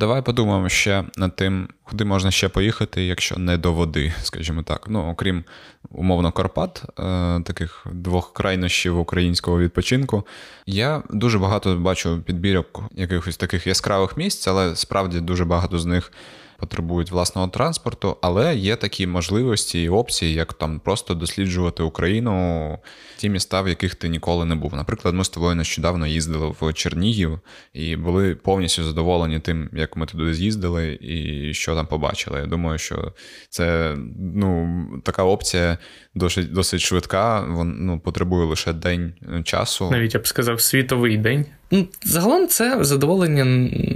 Давай 0.00 0.22
подумаємо 0.22 0.68
ще 0.68 1.04
над 1.16 1.36
тим, 1.36 1.68
куди 1.84 2.04
можна 2.04 2.30
ще 2.30 2.48
поїхати, 2.48 3.04
якщо 3.04 3.36
не 3.36 3.56
до 3.56 3.72
води, 3.72 4.12
скажімо 4.22 4.62
так. 4.62 4.86
Ну, 4.88 5.10
окрім 5.10 5.44
умовно 5.90 6.32
Карпат, 6.32 6.82
е, 6.98 7.40
таких 7.44 7.86
двох 7.92 8.32
крайнощів 8.32 8.98
українського 8.98 9.58
відпочинку. 9.58 10.26
Я 10.66 11.02
дуже 11.10 11.38
багато 11.38 11.76
бачу 11.76 12.22
підбірок 12.26 12.82
якихось 12.94 13.36
таких 13.36 13.66
яскравих 13.66 14.16
місць, 14.16 14.48
але 14.48 14.76
справді 14.76 15.20
дуже 15.20 15.44
багато 15.44 15.78
з 15.78 15.86
них 15.86 16.12
потребують 16.60 17.10
власного 17.10 17.48
транспорту, 17.48 18.16
але 18.20 18.56
є 18.56 18.76
такі 18.76 19.06
можливості 19.06 19.82
і 19.82 19.88
опції, 19.88 20.34
як 20.34 20.52
там 20.52 20.80
просто 20.80 21.14
досліджувати 21.14 21.82
Україну, 21.82 22.78
ті 23.16 23.28
міста, 23.28 23.62
в 23.62 23.68
яких 23.68 23.94
ти 23.94 24.08
ніколи 24.08 24.44
не 24.44 24.54
був. 24.54 24.74
Наприклад, 24.74 25.14
ми 25.14 25.24
з 25.24 25.28
тобою 25.28 25.54
нещодавно 25.54 26.06
їздили 26.06 26.54
в 26.60 26.72
Чернігів 26.72 27.40
і 27.72 27.96
були 27.96 28.34
повністю 28.34 28.84
задоволені 28.84 29.40
тим, 29.40 29.70
як 29.72 29.96
ми 29.96 30.06
туди 30.06 30.34
з'їздили 30.34 30.98
і 31.00 31.54
що 31.54 31.74
там 31.74 31.86
побачили. 31.86 32.40
Я 32.40 32.46
думаю, 32.46 32.78
що 32.78 33.12
це 33.48 33.96
ну, 34.34 34.84
така 35.04 35.24
опція 35.24 35.78
досить 36.14 36.52
досить 36.52 36.80
швидка. 36.80 37.40
Вон, 37.40 37.76
ну, 37.80 38.00
потребує 38.00 38.46
лише 38.46 38.72
день 38.72 39.14
часу. 39.44 39.90
Навіть 39.90 40.14
я 40.14 40.20
б 40.20 40.26
сказав, 40.26 40.60
світовий 40.60 41.16
день. 41.16 41.46
Ну, 41.70 41.86
Загалом 42.04 42.48
це 42.48 42.84
задоволення 42.84 43.44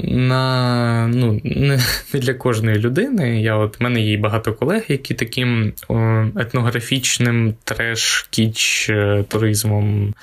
на 0.08 1.06
ну, 1.14 1.40
не 1.44 1.80
для 2.12 2.34
кожної 2.34 2.78
людини. 2.78 3.42
Я 3.42 3.56
от 3.56 3.80
в 3.80 3.82
мене 3.82 4.00
є 4.00 4.18
багато 4.18 4.54
колег, 4.54 4.84
які 4.88 5.14
таким 5.14 5.72
о, 5.88 6.24
етнографічним 6.36 7.54
треш-кіч 7.64 8.90
е, 8.90 9.24
туризмом 9.28 10.14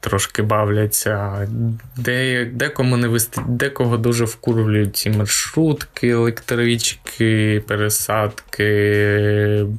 трошки 0.00 0.42
бавляться. 0.42 1.48
Де, 1.96 2.44
Декому 2.44 2.96
не 2.96 3.08
висти, 3.08 3.40
декого 3.48 3.96
дуже 3.96 4.24
вкурвлюють 4.24 4.96
ці 4.96 5.10
маршрутки, 5.10 6.08
електрички, 6.08 7.62
пересадки. 7.66 8.66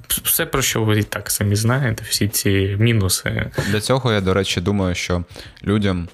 Все, 0.07 0.45
про 0.45 0.61
що 0.61 0.83
ви 0.83 0.99
і 0.99 1.03
так 1.03 1.31
самі 1.31 1.55
знаєте, 1.55 2.03
всі 2.09 2.27
ці 2.27 2.75
мінуси. 2.79 3.51
Для 3.71 3.81
цього 3.81 4.13
я, 4.13 4.21
до 4.21 4.33
речі, 4.33 4.61
думаю, 4.61 4.95
що 4.95 5.23
людям 5.63 6.07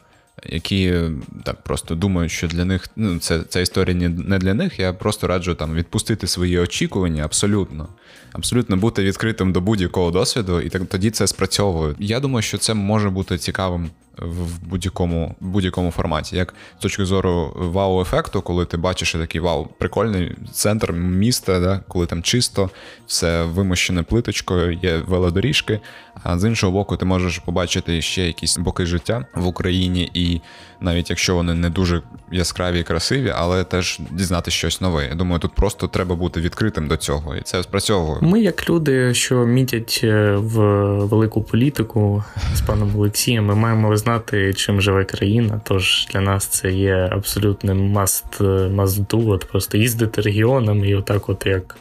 які 0.46 1.02
так 1.44 1.62
просто 1.62 1.96
думають, 1.96 2.32
що 2.32 2.48
для 2.48 2.66
них 2.66 2.90
ну, 2.96 3.20
це, 3.20 3.40
ця 3.50 3.60
історія 3.60 4.10
не 4.10 4.38
для 4.38 4.54
них. 4.54 4.80
Я 4.80 4.94
просто 4.94 5.28
раджу 5.28 5.56
там 5.60 5.74
відпустити 5.74 6.28
свої 6.28 6.60
очікування 6.60 7.26
абсолютно. 7.26 7.88
Абсолютно 8.32 8.78
бути 8.78 9.04
відкритим 9.04 9.54
до 9.54 9.62
будь-якого 9.62 10.12
досвіду, 10.12 10.62
і 10.62 10.70
так 10.70 10.86
тоді 10.86 11.12
це 11.12 11.28
спрацьовує. 11.28 11.96
Я 12.00 12.20
думаю, 12.20 12.42
що 12.42 12.58
це 12.58 12.74
може 12.74 13.10
бути 13.10 13.38
цікавим 13.38 13.90
в 14.22 14.60
будь-якому 14.64 15.36
будь-якому 15.40 15.92
форматі, 15.92 16.36
як 16.36 16.54
з 16.80 16.82
точки 16.82 17.06
зору 17.06 17.54
вау-ефекту, 17.56 18.42
коли 18.42 18.66
ти 18.66 18.78
бачиш 18.78 19.12
такий 19.12 19.42
вау, 19.42 19.68
прикольний 19.78 20.36
центр 20.52 20.94
міста, 20.94 21.60
да, 21.60 21.80
коли 21.88 22.06
там 22.06 22.24
чисто, 22.24 22.70
все 23.08 23.44
вимощене 23.44 24.04
плиточкою, 24.04 24.80
є 24.84 24.98
велодоріжки. 24.98 25.80
А 26.24 26.40
з 26.40 26.48
іншого 26.48 26.72
боку, 26.72 26.98
ти 26.98 27.06
можеш 27.06 27.40
побачити 27.40 28.02
ще 28.02 28.28
якісь 28.28 28.58
боки 28.58 28.86
життя 28.86 29.26
в 29.36 29.48
Україні, 29.48 30.12
і 30.14 30.42
навіть 30.82 31.10
якщо 31.10 31.36
вони 31.36 31.54
не 31.54 31.70
дуже 31.70 32.02
яскраві 32.32 32.80
і 32.80 32.84
красиві, 32.84 33.34
але 33.36 33.64
теж 33.64 34.00
дізнати 34.12 34.52
щось 34.52 34.82
нове. 34.82 35.08
Я 35.10 35.16
думаю, 35.16 35.40
тут 35.40 35.52
просто 35.52 35.88
треба 35.88 36.16
бути 36.16 36.42
відкритим 36.42 36.88
до 36.88 36.98
цього, 36.98 37.36
і 37.36 37.42
це 37.42 37.64
спрацьовує. 37.64 38.18
Ми, 38.22 38.42
як 38.42 38.70
люди, 38.70 39.14
що 39.14 39.36
мітять 39.36 40.02
е, 40.04 40.36
в 40.36 40.60
велику 41.06 41.44
політику 41.44 42.24
з 42.56 42.62
паном 42.62 42.96
Олексієм, 42.96 43.46
ми 43.46 43.56
маємо 43.56 43.98
знати, 43.98 44.54
чим 44.54 44.82
живе 44.82 45.04
країна. 45.04 45.62
Тож 45.64 46.08
для 46.14 46.22
нас 46.22 46.46
це 46.46 46.72
є 46.72 47.10
абсолютним 47.12 47.98
must, 47.98 48.38
must 48.76 49.08
do, 49.08 49.30
от 49.30 49.46
просто 49.46 49.78
їздити 49.78 50.22
регіонами 50.22 50.90
і 50.90 50.96
отак, 50.96 51.30
от 51.30 51.46
як 51.46 51.76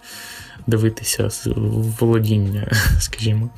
дивитися 0.66 1.30
з 1.30 1.48
володіння, 2.00 2.72
скажімо. 3.00 3.48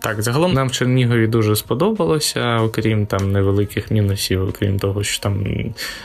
Так, 0.00 0.22
загалом 0.22 0.52
нам 0.52 0.68
в 0.68 0.72
Чернігові 0.72 1.26
дуже 1.26 1.56
сподобалося, 1.56 2.60
окрім 2.60 3.06
там 3.06 3.32
невеликих 3.32 3.90
мінусів, 3.90 4.42
окрім 4.42 4.78
того, 4.78 5.04
що 5.04 5.22
там, 5.22 5.44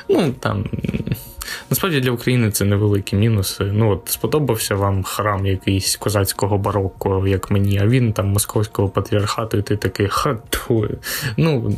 ну 0.09 0.33
там. 0.39 0.65
Насправді 1.69 1.99
для 1.99 2.11
України 2.11 2.51
це 2.51 2.65
невеликі 2.65 3.15
мінуси. 3.15 3.63
Ну 3.63 3.91
от 3.91 4.01
сподобався 4.05 4.75
вам 4.75 5.03
храм 5.03 5.45
якийсь 5.45 5.95
козацького 5.95 6.57
бароко, 6.57 7.27
як 7.27 7.51
мені, 7.51 7.79
а 7.79 7.87
він 7.87 8.13
там 8.13 8.27
московського 8.27 8.89
патріархату, 8.89 9.57
і 9.57 9.61
ти 9.61 9.77
такий 9.77 10.07
хату. 10.07 10.89
Ну 11.37 11.73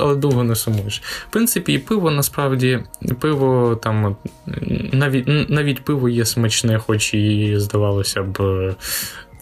але 0.00 0.14
довго 0.16 0.44
не 0.44 0.54
сумуєш. 0.54 1.02
В 1.28 1.32
принципі, 1.32 1.72
і 1.72 1.78
пиво 1.78 2.10
насправді 2.10 2.80
пиво 3.20 3.76
там 3.82 4.16
навіть 4.92 5.50
навіть 5.50 5.84
пиво 5.84 6.08
є 6.08 6.24
смачне, 6.24 6.78
хоч 6.78 7.14
і 7.14 7.54
здавалося 7.58 8.22
б 8.22 8.74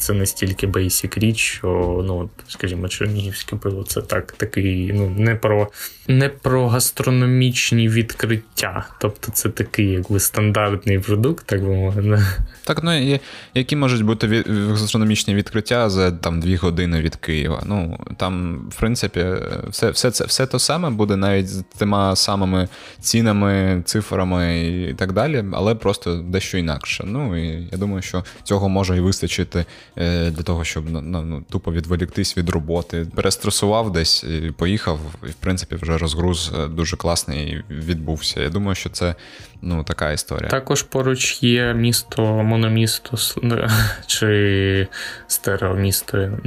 це 0.04 0.12
не 0.12 0.26
стільки 0.26 0.66
бейсік 0.66 1.18
річ, 1.18 1.38
що, 1.38 2.02
ну, 2.06 2.30
скажімо, 2.48 2.88
чернігівське 2.88 3.56
пиво 3.56 3.84
це 3.84 4.00
так, 4.00 4.32
такий, 4.32 4.92
ну, 4.94 5.10
не 5.10 5.34
про 5.34 5.68
не 6.08 6.28
про 6.28 6.68
гастрономічні 6.68 7.88
відкриття. 7.88 8.86
Тобто 9.00 9.32
це 9.32 9.48
такий, 9.48 9.86
якби 9.86 10.20
стандартний 10.20 10.98
продукт, 10.98 11.46
так 11.46 11.64
би 11.64 11.68
мовити. 11.68 12.22
Так, 12.64 12.82
ну 12.82 13.18
які 13.54 13.76
можуть 13.76 14.02
бути 14.02 14.44
гастрономічні 14.70 15.34
відкриття 15.34 15.90
за 15.90 16.10
там 16.10 16.40
дві 16.40 16.56
години 16.56 17.00
від 17.00 17.16
Києва. 17.16 17.62
Ну 17.66 17.98
там, 18.16 18.64
в 18.70 18.76
принципі, 18.76 19.26
все 19.68 19.90
все 19.90 20.10
це 20.10 20.24
все 20.24 20.46
то 20.46 20.58
саме 20.58 20.90
буде 20.90 21.16
навіть 21.16 21.48
з 21.48 21.64
тими 21.78 22.16
самими 22.16 22.68
цінами, 23.00 23.82
цифрами 23.84 24.66
і 24.90 24.94
так 24.94 25.12
далі, 25.12 25.44
але 25.52 25.74
просто 25.74 26.16
дещо 26.16 26.58
інакше. 26.58 27.04
Ну 27.06 27.36
і 27.36 27.68
я 27.72 27.78
думаю, 27.78 28.02
що 28.02 28.24
цього 28.42 28.68
може 28.68 28.96
і 28.96 29.00
вистачити 29.00 29.64
для 29.96 30.42
того, 30.42 30.64
щоб 30.64 30.84
ну, 30.90 31.42
тупо 31.50 31.72
відволіктись 31.72 32.36
від 32.36 32.50
роботи. 32.50 33.06
Перестресував 33.14 33.92
десь, 33.92 34.24
поїхав, 34.56 35.00
і 35.22 35.30
в 35.30 35.34
принципі 35.34 35.74
вже 35.74 35.98
розгруз 35.98 36.52
е, 36.58 36.68
дуже 36.68 36.96
класний 36.96 37.64
відбувся. 37.70 38.40
Я 38.40 38.48
думаю, 38.48 38.74
що 38.74 38.90
це 38.90 39.14
ну, 39.62 39.84
така 39.84 40.12
історія. 40.12 40.50
Також 40.50 40.82
поруч 40.82 41.42
є 41.42 41.74
місто, 41.74 42.22
мономісто 42.22 43.16
чи 44.06 44.88
стереомісто, 45.26 46.16
не 46.16 46.40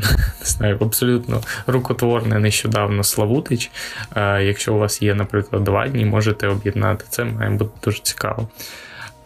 знаю, 0.43 0.77
абсолютно 0.81 1.41
рукотворне 1.67 2.39
нещодавно 2.39 3.03
Славутич. 3.03 3.71
Е, 4.15 4.43
якщо 4.43 4.73
у 4.73 4.77
вас 4.77 5.01
є, 5.01 5.15
наприклад, 5.15 5.63
два 5.63 5.87
дні, 5.87 6.05
можете 6.05 6.47
об'єднати 6.47 7.05
це, 7.09 7.23
має 7.23 7.49
бути 7.49 7.71
дуже 7.83 7.99
цікаво. 7.99 8.49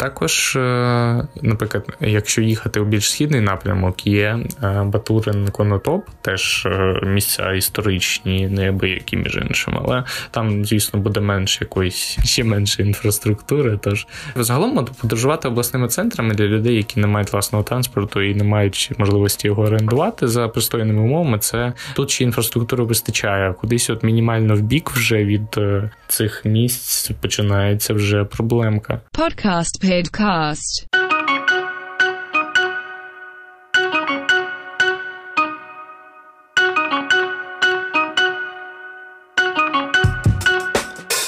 Також, 0.02 0.56
е, 0.56 1.28
наприклад, 1.42 1.98
якщо 2.00 2.42
їхати 2.42 2.80
у 2.80 2.86
більш 2.86 3.12
східний 3.12 3.42
напрямок, 3.42 4.08
є 4.08 4.40
е, 4.64 4.84
Батурин 4.86 5.48
Конотоп, 5.48 6.06
теж 6.22 6.66
е, 6.66 7.02
місця 7.04 7.54
історичні, 7.54 8.48
неабиякі 8.48 9.18
між 9.18 9.36
іншим, 9.36 9.80
але 9.84 10.04
там, 10.32 10.66
звісно, 10.66 11.00
буде 11.00 11.20
менше 11.20 11.58
якоїсь 11.62 12.18
ще 12.24 12.44
менше 12.44 12.84
інфраструктури. 12.84 13.80
Тож 13.82 14.08
загалом 14.36 14.88
подорожувати 15.02 15.48
обласними 15.48 15.88
центрами 15.88 16.34
для 16.34 16.46
людей, 16.46 16.76
які 16.76 17.00
не 17.00 17.08
мають 17.08 17.34
власного 17.34 17.64
транспорту 17.64 18.22
і 18.22 18.36
не 18.36 18.44
мають 18.44 18.92
можливості 18.98 19.48
його 19.48 19.64
орендувати 19.64 20.28
за 20.28 20.48
пристойними 20.48 21.02
умовами, 21.02 21.40
це 21.40 21.74
тут 21.94 22.10
ще 22.10 22.24
інфраструктури 22.24 22.84
вистачає. 22.84 23.54
Кудись 23.54 23.90
от 23.90 24.04
мінімально 24.04 24.56
в 24.56 24.62
бік 24.62 24.90
вже 24.90 25.26
від 25.26 25.60
цих 26.08 26.46
місць 26.46 27.12
починається 27.22 27.94
вже 27.94 28.24
проблемка. 28.24 29.02
Podcast 29.14 29.91
Podcast. 29.92 30.88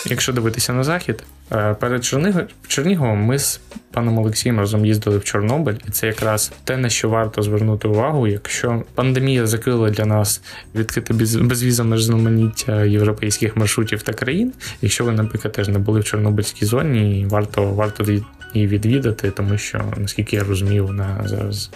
Якщо 0.05 0.34
дивитися 0.34 0.74
на 0.74 0.84
захід, 0.84 1.24
е, 1.51 1.74
перед 1.79 2.05
Черніговом 2.67 3.20
ми 3.20 3.39
з 3.39 3.60
паном 3.91 4.17
Олексієм 4.17 4.60
разом 4.60 4.86
їздили 4.86 5.17
в 5.17 5.24
Чорнобиль, 5.24 5.75
і 5.88 5.91
це 5.91 6.08
якраз 6.08 6.51
те, 6.63 6.77
на 6.77 6.89
що 6.89 7.10
варто 7.10 7.41
звернути 7.41 7.88
увагу, 7.88 8.27
якщо 8.27 8.84
пандемія 8.96 9.48
закрила 9.48 9.89
для 9.89 10.05
нас 10.05 10.41
відкрите 10.75 11.13
безвізове 11.13 11.96
різноманіття 11.96 12.84
європейських 12.84 13.58
маршрутів 13.58 14.01
та 14.01 14.13
країн. 14.13 14.53
Якщо 14.82 15.03
ви, 15.05 15.12
наприклад, 15.12 15.53
теж 15.53 15.67
не 15.67 15.79
були 15.79 16.00
в 16.00 16.03
Чорнобильській 16.03 16.65
зоні, 16.65 17.27
варто 17.29 17.63
варто 17.63 18.03
її 18.54 18.68
відвідати, 18.68 19.32
тому 19.32 19.58
що 19.58 19.94
наскільки 19.98 20.36
я 20.36 20.44
розумію, 20.44 20.86
вона 20.86 21.22
зараз. 21.26 21.70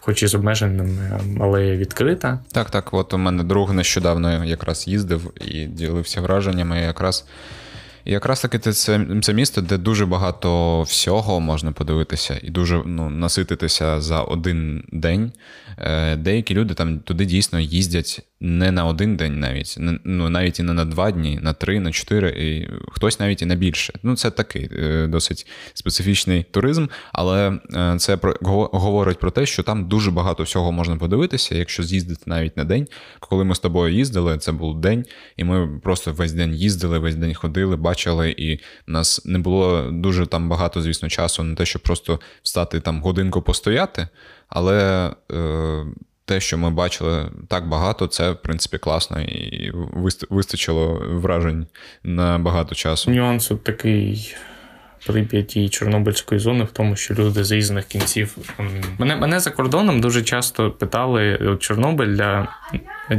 Хоч 0.00 0.22
і 0.22 0.26
з 0.26 0.34
обмеженими, 0.34 1.20
але 1.40 1.76
відкрита. 1.76 2.38
Так, 2.52 2.70
так. 2.70 2.94
От 2.94 3.14
у 3.14 3.18
мене 3.18 3.44
друг 3.44 3.74
нещодавно 3.74 4.44
якраз 4.44 4.88
їздив 4.88 5.32
і 5.40 5.64
ділився 5.64 6.20
враженнями. 6.20 6.78
Якраз 6.78 7.24
і 8.04 8.12
якраз 8.12 8.40
таки 8.40 8.58
це 8.58 9.06
це 9.22 9.32
місто, 9.32 9.60
де 9.60 9.78
дуже 9.78 10.06
багато 10.06 10.82
всього 10.82 11.40
можна 11.40 11.72
подивитися 11.72 12.40
і 12.42 12.50
дуже 12.50 12.82
ну, 12.86 13.10
насититися 13.10 14.00
за 14.00 14.22
один 14.22 14.84
день. 14.92 15.32
Е, 15.78 16.16
деякі 16.16 16.54
люди 16.54 16.74
там 16.74 16.98
туди 16.98 17.24
дійсно 17.24 17.60
їздять 17.60 18.22
не 18.44 18.70
на 18.70 18.86
один 18.86 19.16
день, 19.16 19.40
навіть 19.40 19.76
ну 20.04 20.28
навіть 20.28 20.60
і 20.60 20.62
не 20.62 20.72
на 20.72 20.84
два 20.84 21.10
дні, 21.10 21.38
на 21.42 21.52
три, 21.52 21.80
на 21.80 21.92
чотири, 21.92 22.28
і 22.28 22.70
хтось 22.92 23.20
навіть 23.20 23.42
і 23.42 23.46
на 23.46 23.54
більше. 23.54 23.92
Ну, 24.02 24.16
це 24.16 24.30
такий 24.30 24.70
е, 24.72 25.06
досить 25.06 25.46
специфічний 25.74 26.42
туризм, 26.50 26.86
але 27.12 27.58
е, 27.74 27.96
це 27.98 28.16
про 28.16 28.34
говорить 28.72 29.18
про 29.18 29.30
те, 29.30 29.46
що 29.46 29.62
там 29.62 29.88
дуже 29.88 30.10
багато 30.10 30.42
всього 30.42 30.72
можна 30.72 30.96
подивитися, 30.96 31.54
якщо 31.54 31.82
з'їздити 31.82 32.22
навіть 32.26 32.56
на 32.56 32.64
день. 32.64 32.88
Коли 33.20 33.44
ми 33.44 33.54
з 33.54 33.58
тобою 33.58 33.94
їздили, 33.94 34.38
це 34.38 34.52
був 34.52 34.80
день, 34.80 35.04
і 35.36 35.44
ми 35.44 35.80
просто 35.82 36.12
весь 36.12 36.32
день 36.32 36.54
їздили, 36.54 36.98
весь 36.98 37.16
день 37.16 37.34
ходили, 37.34 37.76
бачили 37.76 38.34
і 38.38 38.60
нас 38.86 39.26
не 39.26 39.38
було 39.38 39.90
дуже 39.92 40.26
там 40.26 40.48
багато, 40.48 40.82
звісно, 40.82 41.08
часу 41.08 41.42
на 41.42 41.54
те, 41.54 41.66
щоб 41.66 41.82
просто 41.82 42.20
встати 42.42 42.80
там 42.80 43.02
годинку 43.02 43.42
постояти. 43.42 44.08
Але 44.48 45.10
е, 45.32 45.84
те, 46.24 46.40
що 46.40 46.58
ми 46.58 46.70
бачили 46.70 47.30
так 47.48 47.68
багато, 47.68 48.06
це 48.06 48.30
в 48.30 48.42
принципі 48.42 48.78
класно 48.78 49.20
і 49.20 49.72
вистачило 50.30 51.02
вражень 51.10 51.66
на 52.02 52.38
багато 52.38 52.74
часу. 52.74 53.10
Нюанс 53.10 53.52
такий. 53.62 54.36
Прип'яті 55.06 55.68
Чорнобильської 55.68 56.40
зони 56.40 56.64
в 56.64 56.70
тому, 56.70 56.96
що 56.96 57.14
люди 57.14 57.44
з 57.44 57.52
різних 57.52 57.84
кінців 57.84 58.36
мене 58.98 59.16
мене 59.16 59.40
за 59.40 59.50
кордоном 59.50 60.00
дуже 60.00 60.22
часто 60.22 60.70
питали 60.70 61.56
Чорнобиль 61.60 62.14
для 62.14 62.48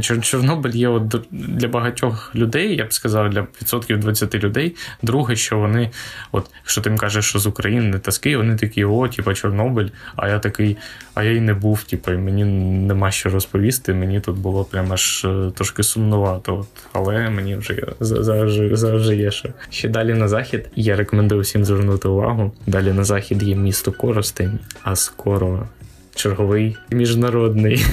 Чорнобиль 0.00 0.70
є 0.70 0.88
от 0.88 1.26
для 1.30 1.68
багатьох 1.68 2.34
людей, 2.34 2.76
я 2.76 2.84
б 2.84 2.92
сказав, 2.92 3.30
для 3.30 3.40
відсотків 3.40 4.00
20 4.00 4.34
людей. 4.34 4.76
Друге, 5.02 5.36
що 5.36 5.58
вони, 5.58 5.90
от 6.32 6.50
якщо 6.62 6.80
ти 6.80 6.90
їм 6.90 6.98
кажеш, 6.98 7.24
що 7.24 7.38
з 7.38 7.46
України 7.46 7.86
не 7.86 7.98
таски, 7.98 8.36
вони 8.36 8.56
такі, 8.56 8.84
о, 8.84 9.08
типа 9.08 9.34
Чорнобиль. 9.34 9.88
А 10.16 10.28
я 10.28 10.38
такий, 10.38 10.76
а 11.14 11.22
я 11.24 11.30
й 11.30 11.40
не 11.40 11.54
був, 11.54 11.82
типу, 11.82 12.12
і 12.12 12.16
мені 12.16 12.44
нема 12.86 13.10
що 13.10 13.30
розповісти. 13.30 13.94
Мені 13.94 14.20
тут 14.20 14.36
було 14.36 14.64
прямо 14.64 14.94
аж 14.94 15.24
е, 15.24 15.50
трошки 15.54 15.82
сумнувато. 15.82 16.56
От. 16.56 16.68
Але 16.92 17.30
мені 17.30 17.56
вже 17.56 17.86
завжди 18.00 19.16
є 19.16 19.30
що. 19.30 19.48
Ще 19.70 19.88
далі 19.88 20.14
на 20.14 20.28
захід. 20.28 20.68
Я 20.76 20.96
рекомендую 20.96 21.40
всім 21.40 21.64
звернути 21.64 22.08
увагу. 22.08 22.52
Далі 22.66 22.92
на 22.92 23.04
захід 23.04 23.42
є 23.42 23.56
місто 23.56 23.92
Коростень, 23.92 24.58
а 24.82 24.96
скоро 24.96 25.68
черговий 26.16 26.76
міжнародний 26.90 27.76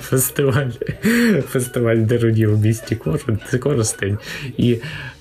фестиваль 0.00 0.70
фестиваль 1.48 1.96
дерунів 1.96 2.56
в 2.56 2.60
місті 2.60 2.98
Коростень. 3.58 4.18
І 4.56 4.78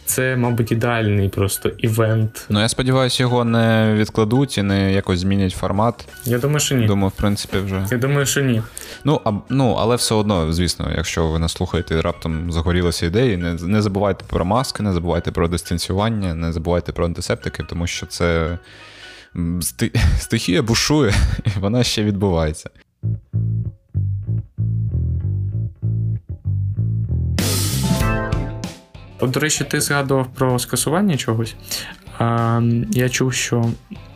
це, 0.07 0.35
мабуть, 0.35 0.71
ідеальний 0.71 1.29
просто 1.29 1.69
івент. 1.77 2.45
Ну, 2.49 2.59
я 2.59 2.69
сподіваюся, 2.69 3.23
його 3.23 3.45
не 3.45 3.93
відкладуть 3.97 4.57
і 4.57 4.63
не 4.63 4.93
якось 4.93 5.19
змінять 5.19 5.53
формат. 5.53 6.07
Я 6.25 6.39
думаю, 6.39 6.59
що 6.59 6.75
ні. 6.75 6.85
Думаю, 6.85 7.09
в 7.09 7.17
принципі, 7.17 7.57
вже. 7.57 7.85
Я 7.91 7.97
думаю, 7.97 8.25
що 8.25 8.41
ні. 8.41 8.61
Ну, 9.03 9.21
а, 9.25 9.31
ну 9.49 9.75
але 9.79 9.95
все 9.95 10.15
одно, 10.15 10.53
звісно, 10.53 10.91
якщо 10.97 11.27
ви 11.27 11.39
нас 11.39 11.51
слухаєте, 11.51 12.01
раптом 12.01 12.51
загорілися 12.51 13.05
ідеї, 13.05 13.37
не, 13.37 13.53
не 13.53 13.81
забувайте 13.81 14.25
про 14.27 14.45
маски, 14.45 14.83
не 14.83 14.93
забувайте 14.93 15.31
про 15.31 15.47
дистанціювання, 15.47 16.33
не 16.33 16.53
забувайте 16.53 16.91
про 16.91 17.05
антисептики, 17.05 17.63
тому 17.69 17.87
що 17.87 18.05
це 18.05 18.57
стихія 20.19 20.61
бушує, 20.61 21.13
і 21.45 21.59
вона 21.59 21.83
ще 21.83 22.03
відбувається. 22.03 22.69
До 29.21 29.39
речі, 29.39 29.63
ти 29.63 29.81
згадував 29.81 30.27
про 30.33 30.59
скасування 30.59 31.17
чогось. 31.17 31.55
А, 32.17 32.61
Я 32.91 33.09
чув, 33.09 33.33
що 33.33 33.65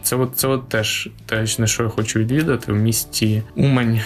це 0.02 0.16
от, 0.16 0.32
це 0.36 0.48
от 0.48 0.70
теж 0.70 1.10
теж 1.26 1.60
на 1.60 1.68
що 1.68 1.84
я 1.84 1.90
хочу 1.90 2.20
відвідати 2.20 2.74
в 2.74 2.76
місті 2.76 3.44
Умань 3.56 4.02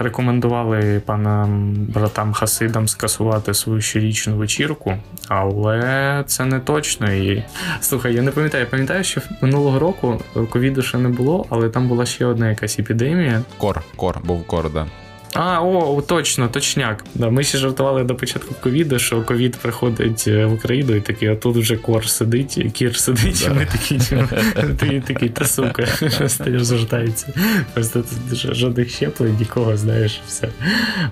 рекомендували 0.00 1.02
панам 1.06 1.74
братам 1.74 2.32
Хасидам 2.32 2.88
скасувати 2.88 3.54
свою 3.54 3.80
щорічну 3.80 4.36
вечірку, 4.36 4.94
але 5.28 6.24
це 6.26 6.44
не 6.44 6.60
точно. 6.60 7.12
І 7.12 7.44
слухай, 7.80 8.14
я 8.14 8.22
не 8.22 8.30
пам'ятаю, 8.30 8.64
я 8.64 8.70
пам'ятаю, 8.70 9.04
що 9.04 9.20
минулого 9.40 9.78
року 9.78 10.22
ковіду 10.50 10.82
ще 10.82 10.98
не 10.98 11.08
було, 11.08 11.46
але 11.50 11.68
там 11.68 11.88
була 11.88 12.06
ще 12.06 12.26
одна 12.26 12.48
якась 12.48 12.78
епідемія. 12.78 13.42
Кор, 13.58 13.82
кор, 13.96 14.20
був 14.24 14.46
кор, 14.46 14.72
да. 14.72 14.86
А, 15.34 15.62
о, 15.62 16.02
точно, 16.02 16.48
точняк. 16.48 17.04
Да, 17.14 17.30
Ми 17.30 17.44
ще 17.44 17.58
жартували 17.58 18.04
до 18.04 18.14
початку 18.14 18.54
ковіду, 18.60 18.98
що 18.98 19.22
ковід 19.22 19.56
приходить 19.56 20.24
е, 20.26 20.46
в 20.46 20.52
Україну 20.52 20.94
і 20.94 21.00
такий, 21.00 21.28
а 21.28 21.36
тут 21.36 21.56
вже 21.56 21.76
кор 21.76 22.08
сидить, 22.08 22.66
кір 22.72 22.96
сидить, 22.96 23.46
і 23.46 23.50
ми 23.50 23.66
такі, 23.66 23.98
ти 24.78 25.02
такий, 25.06 25.28
та 25.28 25.44
сука, 25.44 25.86
стаєш 26.28 26.62
заждається. 26.62 27.26
Просто 27.74 28.02
тут 28.02 28.56
жодних 28.56 28.90
щеплень, 28.90 29.36
нікого, 29.38 29.76
знаєш, 29.76 30.20
все. 30.26 30.48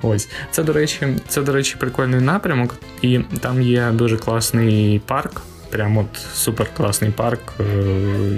Ось. 0.03 0.29
Це, 0.51 0.63
до 0.63 0.73
речі, 0.73 1.07
це, 1.29 1.43
до 1.43 1.53
речі, 1.53 1.77
прикольний 1.79 2.21
напрямок, 2.21 2.75
і 3.03 3.21
там 3.41 3.63
є 3.63 3.91
дуже 3.93 4.17
класний 4.17 4.99
парк. 5.07 5.43
Прям 5.71 5.99
от 5.99 6.07
супер 6.35 6.67
класний 6.77 7.11
парк. 7.11 7.53
Е, 7.61 7.65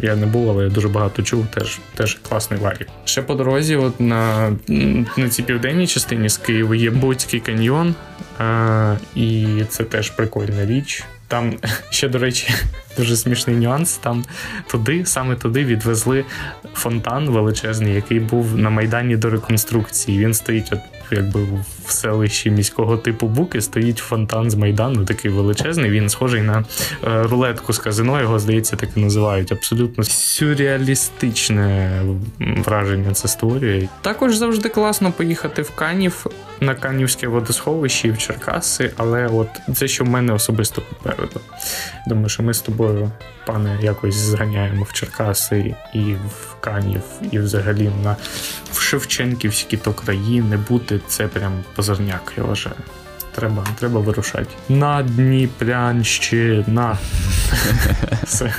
я 0.03 0.17
не 0.17 0.27
був, 0.27 0.51
але 0.51 0.65
я 0.65 0.71
дуже 0.71 0.89
багато 0.89 1.23
чув. 1.23 1.47
Теж 1.47 1.79
теж 1.95 2.19
класний 2.29 2.61
вайб. 2.61 2.87
Ще 3.05 3.23
по 3.23 3.35
дорозі, 3.35 3.77
от 3.77 4.01
на 4.01 4.53
на 5.17 5.29
цій 5.29 5.43
південній 5.43 5.87
частині 5.87 6.29
з 6.29 6.37
Києва 6.37 6.77
є 6.77 6.91
Буцький 6.91 7.41
каньйон, 7.41 7.95
а, 8.39 8.97
і 9.15 9.47
це 9.69 9.85
теж 9.85 10.11
прикольна 10.11 10.67
річ. 10.67 11.05
Там 11.29 11.55
ще, 11.91 12.09
до 12.09 12.19
речі, 12.19 12.55
дуже 12.97 13.17
смішний 13.17 13.57
нюанс. 13.57 13.97
Там 13.97 14.25
туди, 14.67 15.07
саме 15.07 15.37
туди 15.37 15.65
відвезли 15.65 16.25
фонтан 16.75 17.31
величезний, 17.31 17.95
який 17.95 18.21
був 18.21 18.57
на 18.57 18.71
майдані 18.71 19.17
до 19.17 19.31
реконструкції. 19.31 20.19
Він 20.19 20.35
стоїть 20.35 20.73
от 20.73 20.81
якби 21.11 21.41
в 21.87 21.91
селищі 21.93 22.51
міського 22.51 22.97
типу 22.97 23.27
Буки 23.27 23.61
стоїть 23.61 23.99
фонтан 23.99 24.51
з 24.51 24.55
майдану, 24.55 25.05
такий 25.05 25.31
величезний. 25.31 25.91
Він 25.91 26.09
схожий 26.09 26.43
на 26.43 26.65
е, 27.05 27.23
рулетку 27.23 27.73
з 27.73 27.79
казино. 27.79 28.21
Його 28.21 28.39
здається, 28.39 28.77
так 28.77 28.89
і 28.97 29.01
називають. 29.01 29.53
Абсолютно 29.53 30.05
сюрреалістичне 30.05 31.91
враження 32.39 33.13
це 33.13 33.29
створює. 33.29 33.89
Також 34.01 34.37
завжди 34.37 34.69
класно 34.69 35.13
поїхати 35.13 35.63
в 35.63 35.71
Канів 35.71 36.27
на 36.61 36.75
Канівське 36.75 37.29
водосховище 37.29 38.09
і 38.09 38.11
в 38.11 38.19
Черкаси, 38.19 38.93
але 38.97 39.27
от 39.27 39.49
це, 39.75 39.89
що 39.89 40.05
в 40.05 40.09
мене 40.09 40.33
особисто 40.33 40.83
попереду. 40.83 41.41
Думаю, 42.07 42.29
що 42.29 42.43
ми 42.43 42.55
з 42.55 42.61
тобою, 42.61 43.11
пане, 43.47 43.79
якось 43.83 44.15
зганяємо 44.15 44.83
в 44.83 44.93
Черкаси 44.93 45.75
і 45.95 46.01
в 46.01 46.55
Канів, 46.61 47.03
і 47.31 47.39
взагалі 47.39 47.91
на 48.05 48.17
в 48.73 48.81
Шевченківські 48.81 49.77
то 49.77 49.93
країни 49.93 50.59
бути 50.69 51.01
це 51.07 51.29
прям 51.29 51.53
позорняк, 51.81 52.33
я 52.37 52.43
вважаю. 52.43 52.77
Треба 53.35 53.67
треба 53.79 54.01
вирушати. 54.01 54.49
На 54.69 55.03
Дніпрянщина. 55.03 56.99
Все. 58.25 58.55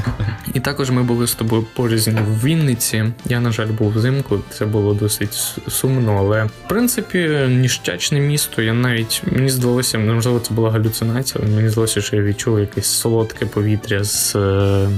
І 0.53 0.59
також 0.59 0.89
ми 0.89 1.03
були 1.03 1.27
з 1.27 1.35
тобою 1.35 1.65
порізні 1.75 2.21
в 2.21 2.45
Вінниці. 2.45 3.05
Я, 3.25 3.39
на 3.39 3.51
жаль, 3.51 3.67
був 3.67 3.93
взимку. 3.93 4.39
Це 4.49 4.65
було 4.65 4.93
досить 4.93 5.33
сумно, 5.67 6.17
але 6.17 6.43
в 6.43 6.69
принципі 6.69 7.29
ніштячне 7.49 8.19
місто. 8.19 8.61
Я 8.61 8.73
навіть 8.73 9.23
мені 9.31 9.49
здалося, 9.49 9.97
можливо, 9.97 10.39
це 10.39 10.53
була 10.53 10.71
галюцинація, 10.71 11.43
але 11.43 11.55
мені 11.55 11.69
здалося, 11.69 12.01
що 12.01 12.15
я 12.15 12.21
відчув 12.21 12.59
якесь 12.59 12.85
солодке 12.85 13.45
повітря 13.45 14.03
з, 14.03 14.35
е, 14.35 14.89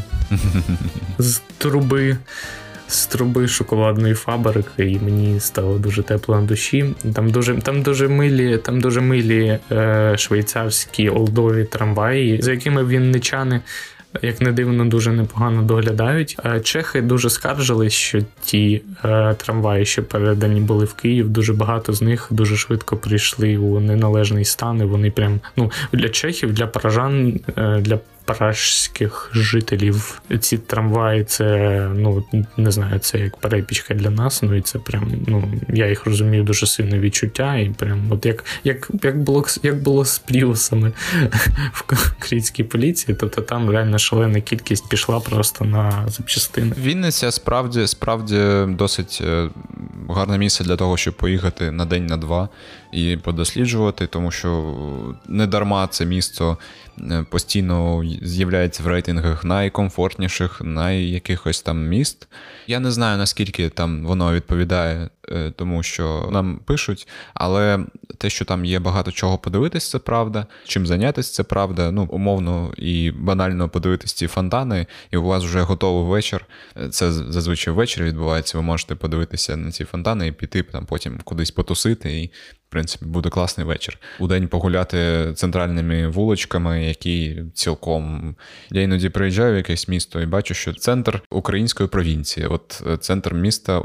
з 1.17 1.41
труби 1.57 2.17
з 2.87 3.05
труби 3.05 3.47
шоколадної 3.47 4.13
фабрики, 4.13 4.91
і 4.91 4.99
мені 4.99 5.39
стало 5.39 5.77
дуже 5.77 6.03
тепло 6.03 6.35
на 6.35 6.41
душі. 6.41 6.95
Там 7.13 7.29
дуже 7.29 7.55
там 7.55 7.81
дуже 7.81 8.07
милі, 8.07 8.57
там 8.57 8.81
дуже 8.81 9.01
милі 9.01 9.59
е, 9.71 10.13
швейцарські 10.17 11.09
олдові 11.09 11.63
трамваї, 11.63 12.41
за 12.41 12.51
якими 12.51 12.85
вінничани. 12.85 13.61
Як 14.21 14.41
не 14.41 14.51
дивно, 14.51 14.85
дуже 14.85 15.11
непогано 15.11 15.61
доглядають. 15.61 16.37
Чехи 16.63 17.01
дуже 17.01 17.29
скаржились, 17.29 17.93
що 17.93 18.19
ті 18.41 18.81
е, 19.05 19.33
трамваї, 19.33 19.85
що 19.85 20.03
передані 20.03 20.61
були 20.61 20.85
в 20.85 20.93
Київ, 20.93 21.29
дуже 21.29 21.53
багато 21.53 21.93
з 21.93 22.01
них 22.01 22.27
дуже 22.31 22.57
швидко 22.57 22.97
прийшли 22.97 23.57
у 23.57 23.79
неналежний 23.79 24.45
стан. 24.45 24.81
і 24.81 24.83
Вони 24.83 25.11
прям 25.11 25.39
ну 25.57 25.71
для 25.93 26.09
чехів, 26.09 26.53
для 26.53 26.67
паражан, 26.67 27.39
е, 27.57 27.79
для 27.81 27.99
пражських 28.25 29.31
жителів. 29.33 30.21
Ці 30.39 30.57
трамваї, 30.57 31.23
це 31.23 31.45
ну 31.95 32.23
не 32.57 32.71
знаю, 32.71 32.99
це 32.99 33.19
як 33.19 33.37
перепічка 33.37 33.93
для 33.93 34.09
нас. 34.09 34.43
Ну 34.43 34.55
і 34.55 34.61
це 34.61 34.79
прям 34.79 35.11
ну 35.27 35.53
я 35.69 35.89
їх 35.89 36.05
розумію 36.05 36.43
дуже 36.43 36.67
сильне 36.67 36.99
відчуття. 36.99 37.55
І 37.55 37.69
прям 37.69 38.11
от 38.11 38.25
як 38.25 38.45
як, 38.63 38.89
як 39.03 39.23
було 39.23 39.45
як 39.63 39.81
було 39.81 40.05
з 40.05 40.19
пріусами 40.19 40.91
в 41.73 41.83
українській 42.17 42.63
поліції, 42.63 43.17
тобто 43.19 43.41
там 43.41 43.69
реально 43.69 43.97
шалена 43.97 44.41
кількість 44.41 44.89
пішла 44.89 45.19
просто 45.19 45.65
на 45.65 46.07
запчастини. 46.07 46.75
Вінниця 46.79 47.31
справді 47.31 47.87
справді 47.87 48.39
досить 48.67 49.21
е, 49.25 49.49
гарне 50.09 50.37
місце 50.37 50.63
для 50.63 50.75
того, 50.75 50.97
щоб 50.97 51.13
поїхати 51.13 51.71
на 51.71 51.85
день 51.85 52.05
на 52.05 52.17
два 52.17 52.49
і 52.91 53.17
подосліджувати, 53.17 54.07
тому 54.07 54.31
що 54.31 54.75
не 55.27 55.47
дарма 55.47 55.87
це 55.87 56.05
місто 56.05 56.57
постійно 57.29 58.03
з'являється 58.21 58.83
в 58.83 58.87
рейтингах 58.87 59.43
найкомфортніших, 59.43 60.61
найякихось 60.61 61.61
там 61.61 61.87
міст. 61.87 62.27
Я 62.67 62.79
не 62.79 62.91
знаю, 62.91 63.17
наскільки 63.17 63.69
там 63.69 64.05
воно 64.05 64.33
відповідає 64.33 65.09
е, 65.29 65.51
тому, 65.55 65.83
що 65.83 66.29
нам 66.31 66.59
пишуть, 66.65 67.07
але 67.33 67.79
те, 68.17 68.29
що 68.29 68.45
там 68.45 68.65
є 68.65 68.79
багато 68.79 69.11
чого 69.11 69.37
подивитись, 69.37 69.89
це 69.89 69.99
правда. 69.99 70.45
Чим 70.65 70.87
зайнятися, 70.87 71.33
це 71.33 71.43
правда. 71.43 71.91
Ну, 71.91 72.07
умовно 72.11 72.73
і 72.77 73.11
банально 73.11 73.69
подивитись 73.69 74.13
ці 74.13 74.27
фонтани, 74.27 74.87
і 75.11 75.17
у 75.17 75.23
вас 75.23 75.43
вже 75.43 75.61
готовий 75.61 76.11
вечір. 76.11 76.45
Це 76.89 77.11
зазвичай 77.11 77.73
ввечері 77.73 78.05
відбувається. 78.05 78.57
Ви 78.57 78.63
можете 78.63 78.95
подивитися 78.95 79.57
на 79.57 79.71
ці 79.71 79.85
фонтани 79.85 80.27
і 80.27 80.31
піти 80.31 80.63
там 80.63 80.85
потім 80.85 81.19
кудись 81.23 81.51
потусити 81.51 82.21
і 82.21 82.31
принципі, 82.73 83.05
буде 83.05 83.29
класний 83.29 83.67
вечір. 83.67 83.97
У 84.19 84.27
день 84.27 84.47
погуляти 84.47 85.31
центральними 85.35 86.07
вуличками, 86.07 86.85
які 86.85 87.43
цілком 87.53 88.35
я 88.71 88.81
іноді 88.81 89.09
приїжджаю 89.09 89.53
в 89.53 89.57
якесь 89.57 89.87
місто 89.87 90.21
і 90.21 90.25
бачу, 90.25 90.53
що 90.53 90.73
центр 90.73 91.21
української 91.29 91.89
провінції, 91.89 92.47
от 92.47 92.83
е, 92.87 92.97
центр 92.97 93.33
міста 93.33 93.79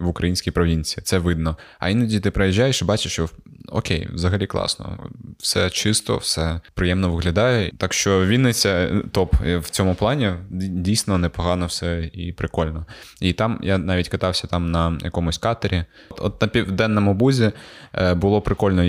в 0.00 0.08
українській 0.08 0.50
провінції, 0.50 1.02
це 1.04 1.18
видно. 1.18 1.56
А 1.78 1.88
іноді 1.88 2.20
ти 2.20 2.30
приїжджаєш 2.30 2.82
і 2.82 2.84
бачиш, 2.84 3.12
що 3.12 3.28
окей, 3.68 4.08
взагалі 4.12 4.46
класно, 4.46 5.10
все 5.38 5.70
чисто, 5.70 6.16
все 6.16 6.60
приємно 6.74 7.10
виглядає. 7.10 7.72
Так 7.78 7.92
що 7.92 8.26
Вінниця 8.26 8.68
е, 8.68 9.02
топ 9.12 9.34
в 9.34 9.70
цьому 9.70 9.94
плані 9.94 10.32
дійсно 10.50 11.18
непогано 11.18 11.66
все 11.66 12.10
і 12.12 12.32
прикольно. 12.32 12.86
І 13.20 13.32
там 13.32 13.58
я 13.62 13.78
навіть 13.78 14.08
катався 14.08 14.46
там 14.46 14.70
на 14.70 14.98
якомусь 15.02 15.38
катері. 15.38 15.84
От 16.10 16.42
на 16.42 16.48
південному 16.48 17.14
бузі 17.14 17.52
е, 17.94 18.14
було 18.14 18.40
прикольно 18.40 18.84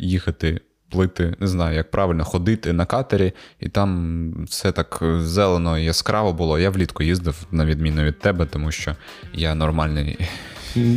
їхати 0.00 0.60
плити, 0.94 1.34
не 1.40 1.46
знаю, 1.46 1.76
як 1.76 1.90
правильно 1.90 2.24
ходити 2.24 2.72
на 2.72 2.86
катері, 2.86 3.32
і 3.60 3.68
там 3.68 4.44
все 4.44 4.72
так 4.72 5.02
зелено 5.18 5.78
яскраво 5.78 6.32
було. 6.32 6.58
Я 6.58 6.70
влітку 6.70 7.02
їздив, 7.02 7.46
на 7.50 7.64
відміну 7.64 8.02
від 8.02 8.18
тебе, 8.18 8.46
тому 8.46 8.70
що 8.72 8.96
я 9.32 9.54
нормальний 9.54 10.18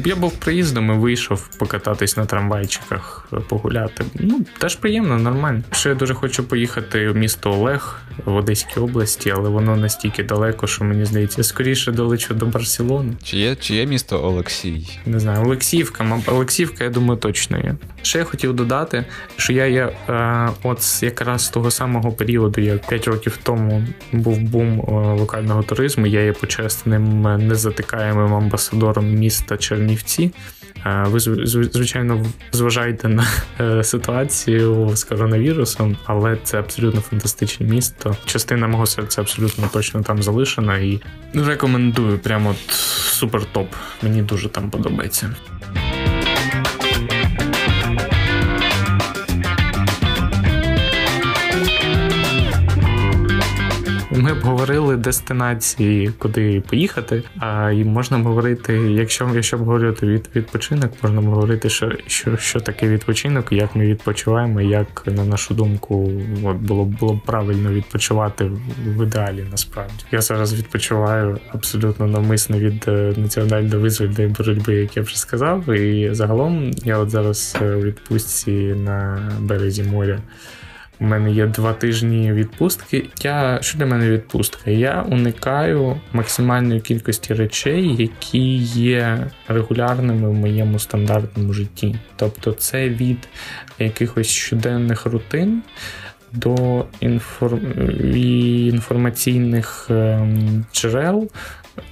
я 0.05 0.15
був 0.15 0.31
приїздом 0.31 0.91
і 0.91 0.93
вийшов 0.93 1.47
покататись 1.57 2.17
на 2.17 2.25
трамвайчиках, 2.25 3.27
погуляти. 3.49 4.05
Ну, 4.13 4.45
теж 4.57 4.75
приємно, 4.75 5.17
нормально. 5.17 5.63
Ще 5.71 5.89
я 5.89 5.95
дуже 5.95 6.13
хочу 6.13 6.43
поїхати 6.43 7.09
в 7.09 7.15
місто 7.15 7.51
Олег 7.51 8.01
в 8.25 8.35
Одеській 8.35 8.79
області, 8.79 9.33
але 9.35 9.49
воно 9.49 9.75
настільки 9.75 10.23
далеко, 10.23 10.67
що 10.67 10.83
мені 10.83 11.05
здається, 11.05 11.43
скоріше 11.43 11.91
долечу 11.91 12.33
до 12.33 12.45
Барселони. 12.45 13.13
Чи 13.23 13.37
є 13.37 13.55
чи 13.55 13.75
є 13.75 13.85
місто 13.85 14.23
Олексій? 14.23 14.99
Не 15.05 15.19
знаю, 15.19 15.45
Олексіївка, 15.45 16.21
Олексіївка, 16.27 16.83
я 16.83 16.89
думаю, 16.89 17.19
точно 17.19 17.57
є. 17.57 17.75
Ще 18.01 18.19
я 18.19 18.25
хотів 18.25 18.53
додати, 18.53 19.05
що 19.37 19.53
я 19.53 19.65
є 19.65 19.89
е, 20.09 20.49
от 20.63 21.03
якраз 21.03 21.45
з 21.45 21.49
того 21.49 21.71
самого 21.71 22.11
періоду, 22.11 22.61
як 22.61 22.87
5 22.87 23.07
років 23.07 23.39
тому 23.43 23.87
був 24.11 24.39
бум 24.39 24.79
е, 24.79 24.91
локального 24.91 25.63
туризму. 25.63 26.07
Я 26.07 26.21
є 26.21 26.33
почесним 26.33 27.21
незатикаємим 27.47 28.33
амбасадором 28.33 29.13
міста. 29.13 29.57
Чернівці. 29.67 30.31
Ви 30.85 31.19
звичайно 31.19 32.25
зважаєте 32.51 33.07
на 33.07 33.27
е, 33.59 33.83
ситуацію 33.83 34.91
з 34.95 35.03
коронавірусом, 35.03 35.97
але 36.05 36.37
це 36.43 36.59
абсолютно 36.59 37.01
фантастичне 37.01 37.65
місто. 37.65 38.17
Частина 38.25 38.67
мого 38.67 38.85
серця 38.85 39.21
абсолютно 39.21 39.69
точно 39.73 40.01
там 40.01 40.23
залишена 40.23 40.77
і 40.77 41.01
рекомендую 41.33 42.19
прямо 42.19 42.49
от 42.49 42.73
супер 43.17 43.45
топ. 43.45 43.67
Мені 44.01 44.21
дуже 44.21 44.49
там 44.49 44.69
подобається. 44.69 45.35
Ми 54.27 54.33
обговорили 54.33 54.97
дестинації, 54.97 56.11
куди 56.17 56.63
поїхати. 56.69 57.23
А 57.39 57.71
і 57.71 57.83
можна 57.83 58.17
говорити, 58.17 58.73
якщо 58.73 59.31
якщо 59.35 59.57
обговорювати 59.57 60.07
від 60.07 60.29
відпочинок, 60.35 60.91
можна 61.03 61.21
говорити, 61.21 61.69
що 61.69 61.91
що, 62.07 62.37
що 62.37 62.59
таке 62.59 62.87
відпочинок, 62.87 63.51
як 63.51 63.75
ми 63.75 63.85
відпочиваємо, 63.85 64.61
як 64.61 65.03
на 65.05 65.25
нашу 65.25 65.53
думку, 65.53 66.11
було 66.61 66.85
було 66.85 67.13
б 67.13 67.21
правильно 67.25 67.71
відпочивати 67.71 68.51
в 68.85 69.03
ідеалі. 69.03 69.45
Насправді 69.51 70.03
я 70.11 70.21
зараз 70.21 70.53
відпочиваю 70.53 71.39
абсолютно 71.51 72.07
навмисно 72.07 72.59
від 72.59 72.85
е, 72.87 73.13
національної 73.17 73.81
визвольної 73.81 74.27
боротьби, 74.27 74.75
як 74.75 74.97
я 74.97 75.03
вже 75.03 75.19
сказав. 75.19 75.69
І 75.69 76.09
загалом 76.11 76.71
я 76.85 76.97
от 76.97 77.09
зараз 77.09 77.57
е, 77.61 77.75
у 77.75 77.81
відпустці 77.81 78.51
на 78.85 79.19
березі 79.39 79.83
моря. 79.83 80.19
У 80.99 81.05
мене 81.05 81.31
є 81.31 81.45
два 81.47 81.73
тижні 81.73 82.33
відпустки. 82.33 83.09
Я 83.23 83.59
що 83.61 83.77
для 83.77 83.85
мене 83.85 84.09
відпустка? 84.09 84.71
Я 84.71 85.01
уникаю 85.01 86.01
максимальної 86.13 86.81
кількості 86.81 87.33
речей, 87.33 87.95
які 87.95 88.55
є 88.65 89.27
регулярними 89.47 90.29
в 90.29 90.33
моєму 90.33 90.79
стандартному 90.79 91.53
житті. 91.53 91.95
Тобто, 92.15 92.51
це 92.51 92.89
від 92.89 93.27
якихось 93.79 94.27
щоденних 94.27 95.05
рутин. 95.05 95.61
До 96.31 96.85
інформ... 96.99 97.59
інформаційних 98.67 99.87
ем, 99.89 100.65
джерел, 100.73 101.29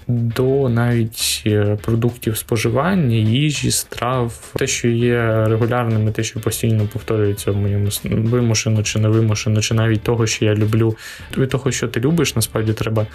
до 0.07 0.69
навіть 0.69 1.43
е, 1.45 1.77
продуктів 1.81 2.37
споживання, 2.37 3.15
їжі, 3.15 3.71
страв, 3.71 4.53
те, 4.55 4.67
що 4.67 4.87
є 4.87 5.45
регулярним, 5.47 6.11
те, 6.11 6.23
що 6.23 6.39
постійно 6.39 6.87
повторюється 6.93 7.51
в 7.51 7.57
моєму 7.57 7.89
вимушено 8.03 8.83
чи 8.83 8.99
не 8.99 9.09
вимушено, 9.09 9.61
чи 9.61 9.73
навіть 9.73 10.01
того, 10.01 10.27
що 10.27 10.45
я 10.45 10.55
люблю. 10.55 10.95
Від 11.37 11.49
того, 11.49 11.71
що 11.71 11.87
ти 11.87 11.99
любиш, 11.99 12.35
насправді 12.35 12.73
треба 12.73 13.07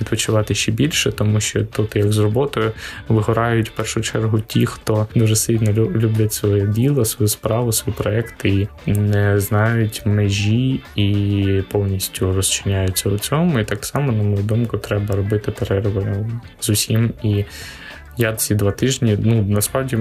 відпочивати 0.00 0.54
ще 0.54 0.72
більше, 0.72 1.12
тому 1.12 1.40
що 1.40 1.64
тут, 1.64 1.96
як 1.96 2.12
з 2.12 2.18
роботою, 2.18 2.72
вигорають 3.08 3.68
в 3.70 3.72
першу 3.72 4.00
чергу 4.00 4.40
ті, 4.40 4.66
хто 4.66 5.06
дуже 5.14 5.36
сильно 5.36 5.72
люблять 5.72 6.32
своє 6.32 6.66
діло, 6.66 7.04
свою 7.04 7.28
справу, 7.28 7.72
свої 7.72 7.96
проекти 7.98 8.68
і 8.86 8.92
не 8.92 9.40
знають 9.40 10.02
межі 10.04 10.80
і 10.96 11.62
повністю 11.70 12.32
розчиняються 12.32 13.08
у 13.08 13.18
цьому. 13.18 13.60
І 13.60 13.64
так 13.64 13.84
само, 13.84 14.12
на 14.12 14.22
мою 14.22 14.42
думку, 14.42 14.78
треба 14.78 15.16
робити 15.16 15.50
перерви 15.50 16.15
з 16.60 16.70
усім 16.70 17.12
і. 17.22 17.44
Я 18.18 18.32
ці 18.32 18.54
два 18.54 18.70
тижні, 18.70 19.18
ну 19.22 19.42
насправді 19.42 19.98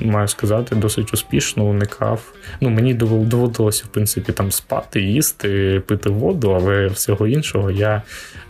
маю 0.00 0.28
сказати, 0.28 0.76
досить 0.76 1.14
успішно 1.14 1.64
уникав. 1.64 2.32
Ну 2.60 2.70
мені 2.70 2.94
доводилося 2.94 3.84
в 3.86 3.88
принципі 3.88 4.32
там 4.32 4.52
спати, 4.52 5.00
їсти, 5.00 5.82
пити 5.86 6.10
воду, 6.10 6.50
але 6.50 6.86
всього 6.86 7.26
іншого 7.26 7.70
я 7.70 8.02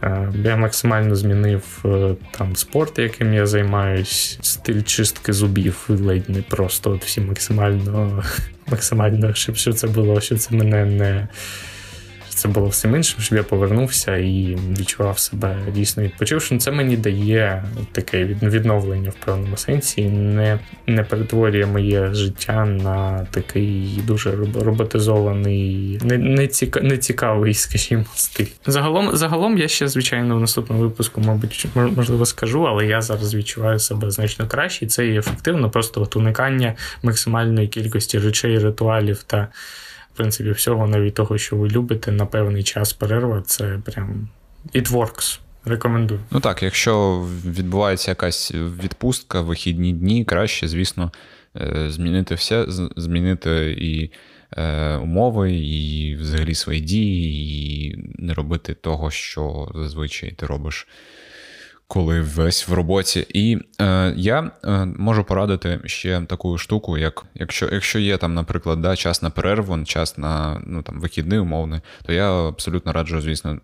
е, 0.02 0.32
я 0.44 0.56
максимально 0.56 1.16
змінив 1.16 1.82
е, 1.84 2.14
там 2.38 2.56
спорт, 2.56 2.98
яким 2.98 3.34
я 3.34 3.46
займаюсь, 3.46 4.38
стиль 4.42 4.82
чистки 4.82 5.32
зубів 5.32 5.84
ледь 5.88 6.30
не 6.30 6.42
просто 6.42 6.90
от 6.90 7.04
всі 7.04 7.20
максимально 7.20 8.22
максимально, 8.66 9.34
щоб 9.34 9.58
це 9.58 9.86
було, 9.86 10.20
щоб 10.20 10.38
це 10.38 10.54
мене 10.56 10.84
не 10.84 11.28
це 12.34 12.48
було 12.48 12.66
всім 12.66 12.96
іншим, 12.96 13.20
щоб 13.20 13.38
я 13.38 13.44
повернувся 13.44 14.16
і 14.16 14.58
відчував 14.78 15.18
себе 15.18 15.58
дійсно 15.74 16.02
відпочивши. 16.02 16.58
Це 16.58 16.70
мені 16.70 16.96
дає 16.96 17.64
таке 17.92 18.24
відновлення 18.24 19.10
в 19.10 19.24
певному 19.24 19.56
сенсі, 19.56 20.02
не 20.08 20.58
не 20.86 21.02
перетворює 21.02 21.66
моє 21.66 22.14
життя 22.14 22.64
на 22.64 23.26
такий 23.30 24.00
дуже 24.06 24.36
роботизований, 24.54 26.00
не 26.04 26.18
не, 26.18 26.46
ціка, 26.46 26.80
не 26.80 26.98
цікавий, 26.98 27.54
скажімо, 27.64 28.04
стиль. 28.14 28.46
Загалом, 28.66 29.16
загалом, 29.16 29.58
я 29.58 29.68
ще, 29.68 29.88
звичайно, 29.88 30.36
в 30.36 30.40
наступному 30.40 30.82
випуску, 30.82 31.20
мабуть, 31.20 31.66
можливо, 31.74 32.26
скажу, 32.26 32.66
але 32.66 32.86
я 32.86 33.02
зараз 33.02 33.34
відчуваю 33.34 33.78
себе 33.78 34.10
значно 34.10 34.46
краще, 34.48 34.84
і 34.84 34.88
це 34.88 35.06
і 35.06 35.18
ефективно, 35.18 35.70
просто 35.70 36.02
от 36.02 36.16
уникання 36.16 36.74
максимальної 37.02 37.68
кількості 37.68 38.18
речей, 38.18 38.58
ритуалів 38.58 39.22
та 39.22 39.48
в 40.14 40.16
принципі, 40.16 40.50
всього, 40.50 40.86
навіть 40.86 41.14
того, 41.14 41.38
що 41.38 41.56
ви 41.56 41.68
любите, 41.68 42.12
на 42.12 42.26
певний 42.26 42.62
час 42.62 42.92
перерва, 42.92 43.42
це 43.46 43.80
прям 43.84 44.28
it 44.74 44.90
works. 44.90 45.40
Рекомендую. 45.64 46.20
Ну 46.30 46.40
так, 46.40 46.62
якщо 46.62 47.24
відбувається 47.46 48.10
якась 48.10 48.52
відпустка, 48.54 49.40
вихідні 49.40 49.92
дні, 49.92 50.24
краще, 50.24 50.68
звісно, 50.68 51.12
е, 51.56 51.90
змінити 51.90 52.34
все, 52.34 52.66
змінити 52.96 53.76
і 53.78 54.10
е, 54.56 54.96
умови, 54.96 55.52
і 55.52 56.16
взагалі 56.16 56.54
свої 56.54 56.80
дії, 56.80 57.90
і 57.90 57.96
не 58.18 58.34
робити 58.34 58.74
того, 58.74 59.10
що 59.10 59.72
зазвичай 59.74 60.30
ти 60.30 60.46
робиш 60.46 60.88
коли 61.88 62.20
весь 62.20 62.68
в 62.68 62.72
роботі. 62.72 63.26
І 63.28 63.58
е, 63.80 64.14
я 64.16 64.50
е, 64.64 64.84
можу 64.84 65.24
порадити 65.24 65.80
ще 65.84 66.20
таку 66.20 66.58
штуку, 66.58 66.98
як 66.98 67.24
якщо 67.34 67.68
якщо 67.72 67.98
є 67.98 68.16
там, 68.16 68.34
наприклад, 68.34 68.80
да, 68.80 68.96
час 68.96 69.22
на 69.22 69.30
перерву, 69.30 69.84
час 69.84 70.18
на 70.18 70.62
ну, 70.66 70.82
там, 70.82 71.00
вихідний 71.00 71.38
умовний, 71.38 71.80
то 72.02 72.12
я 72.12 72.48
абсолютно 72.48 72.92
раджу, 72.92 73.20
звісно, 73.20 73.58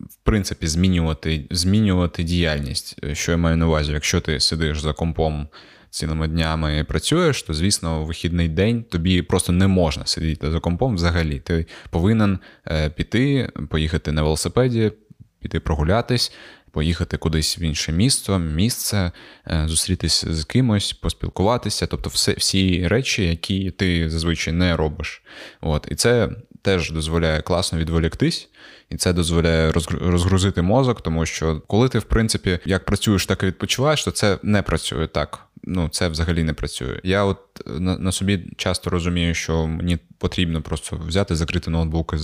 в 0.00 0.16
принципі, 0.22 0.66
змінювати, 0.66 1.44
змінювати 1.50 2.22
діяльність. 2.22 2.96
Що 3.12 3.32
я 3.32 3.38
маю 3.38 3.56
на 3.56 3.66
увазі, 3.66 3.92
якщо 3.92 4.20
ти 4.20 4.40
сидиш 4.40 4.80
за 4.80 4.92
компом. 4.92 5.48
Цілими 5.90 6.28
днями 6.28 6.84
працюєш, 6.88 7.42
то 7.42 7.54
звісно, 7.54 8.02
у 8.02 8.04
вихідний 8.04 8.48
день 8.48 8.82
тобі 8.82 9.22
просто 9.22 9.52
не 9.52 9.66
можна 9.66 10.06
сидіти 10.06 10.50
за 10.50 10.60
компом 10.60 10.94
взагалі. 10.94 11.40
Ти 11.40 11.66
повинен 11.90 12.38
е, 12.66 12.90
піти, 12.90 13.48
поїхати 13.70 14.12
на 14.12 14.22
велосипеді, 14.22 14.92
піти 15.40 15.60
прогулятись, 15.60 16.32
поїхати 16.72 17.16
кудись 17.16 17.58
в 17.58 17.60
інше 17.60 17.92
місто, 17.92 18.38
місце, 18.38 19.12
е, 19.46 19.64
зустрітися 19.66 20.34
з 20.34 20.44
кимось, 20.44 20.92
поспілкуватися, 20.92 21.86
тобто 21.86 22.10
все, 22.10 22.32
всі 22.32 22.88
речі, 22.88 23.24
які 23.24 23.70
ти 23.70 24.10
зазвичай 24.10 24.54
не 24.54 24.76
робиш. 24.76 25.22
От. 25.60 25.88
І 25.90 25.94
це 25.94 26.28
теж 26.62 26.90
дозволяє 26.90 27.42
класно 27.42 27.78
відволіктись, 27.78 28.48
і 28.90 28.96
це 28.96 29.12
дозволяє 29.12 29.72
розгрузити 30.00 30.62
мозок, 30.62 31.00
тому 31.00 31.26
що 31.26 31.62
коли 31.66 31.88
ти, 31.88 31.98
в 31.98 32.04
принципі, 32.04 32.58
як 32.64 32.84
працюєш, 32.84 33.26
так 33.26 33.42
і 33.42 33.46
відпочиваєш, 33.46 34.04
то 34.04 34.10
це 34.10 34.38
не 34.42 34.62
працює 34.62 35.06
так. 35.06 35.46
Ну, 35.64 35.88
це 35.88 36.08
взагалі 36.08 36.44
не 36.44 36.52
працює. 36.52 37.00
Я 37.04 37.24
от 37.24 37.51
на, 37.66 37.98
на 37.98 38.12
собі 38.12 38.44
часто 38.56 38.90
розумію, 38.90 39.34
що 39.34 39.66
мені 39.66 39.98
потрібно 40.18 40.62
просто 40.62 41.00
взяти, 41.06 41.36
закрити 41.36 41.70
ноутбук, 41.70 42.14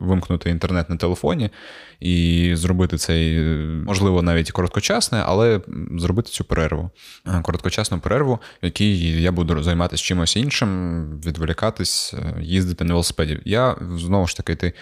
вимкнути 0.00 0.50
інтернет 0.50 0.90
на 0.90 0.96
телефоні 0.96 1.50
і 2.00 2.50
зробити 2.54 2.96
цей, 2.96 3.40
можливо, 3.64 4.22
навіть 4.22 4.50
короткочасне, 4.50 5.22
але 5.26 5.60
зробити 5.98 6.30
цю 6.30 6.44
перерву. 6.44 6.90
Короткочасну 7.42 8.00
перерву, 8.00 8.38
в 8.62 8.64
якій 8.64 9.22
я 9.22 9.32
буду 9.32 9.62
займатися 9.62 10.04
чимось 10.04 10.36
іншим, 10.36 11.02
відволікатись, 11.26 12.14
е, 12.14 12.42
їздити 12.42 12.84
на 12.84 12.94
велосипеді. 12.94 13.40
Я 13.44 13.76
знову 13.96 14.26
ж 14.26 14.36
таки, 14.36 14.56
ти 14.56 14.72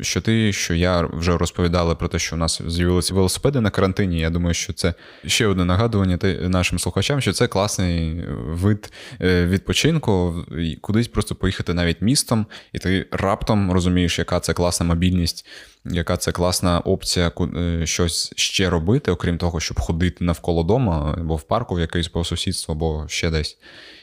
що 0.00 0.20
ти, 0.20 0.52
що 0.52 0.74
я 0.74 1.02
вже 1.02 1.36
розповідали 1.36 1.94
про 1.94 2.08
те, 2.08 2.18
що 2.18 2.36
у 2.36 2.38
нас 2.38 2.62
з'явилися 2.66 3.14
велосипеди 3.14 3.60
на 3.60 3.70
карантині. 3.70 4.20
Я 4.20 4.30
думаю, 4.30 4.54
що 4.54 4.72
це 4.72 4.94
ще 5.26 5.46
одне 5.46 5.64
нагадування 5.64 6.18
нашим 6.42 6.78
слухачам, 6.78 7.20
що 7.20 7.32
це 7.32 7.46
класний 7.46 8.24
вид 8.46 8.92
е, 9.19 9.19
відпочинку, 9.20 10.44
кудись 10.80 11.08
просто 11.08 11.34
поїхати 11.34 11.74
навіть 11.74 11.90
навіть 11.90 12.02
містом, 12.02 12.46
і 12.72 12.78
ти 12.78 13.06
раптом 13.12 13.72
розумієш, 13.72 14.18
яка 14.18 14.40
це 14.40 14.52
класна 14.52 14.86
мобільність, 14.86 15.46
яка 15.84 16.16
це 16.16 16.32
класна 16.32 16.80
опція 16.80 17.32
е, 17.56 17.86
щось 17.86 18.32
ще 18.36 18.70
робити, 18.70 19.10
окрім 19.10 19.38
того, 19.38 19.60
щоб 19.60 19.80
ходити 19.80 20.24
навколо 20.24 20.62
дома, 20.62 21.14
або 21.18 21.36
в 21.36 21.42
парку, 21.42 21.74
в 21.74 21.80
якийсь 21.80 22.08
по 22.08 22.24
сусідству, 22.24 22.74
або 22.74 23.04
ще 23.08 23.30
десь. 23.30 23.58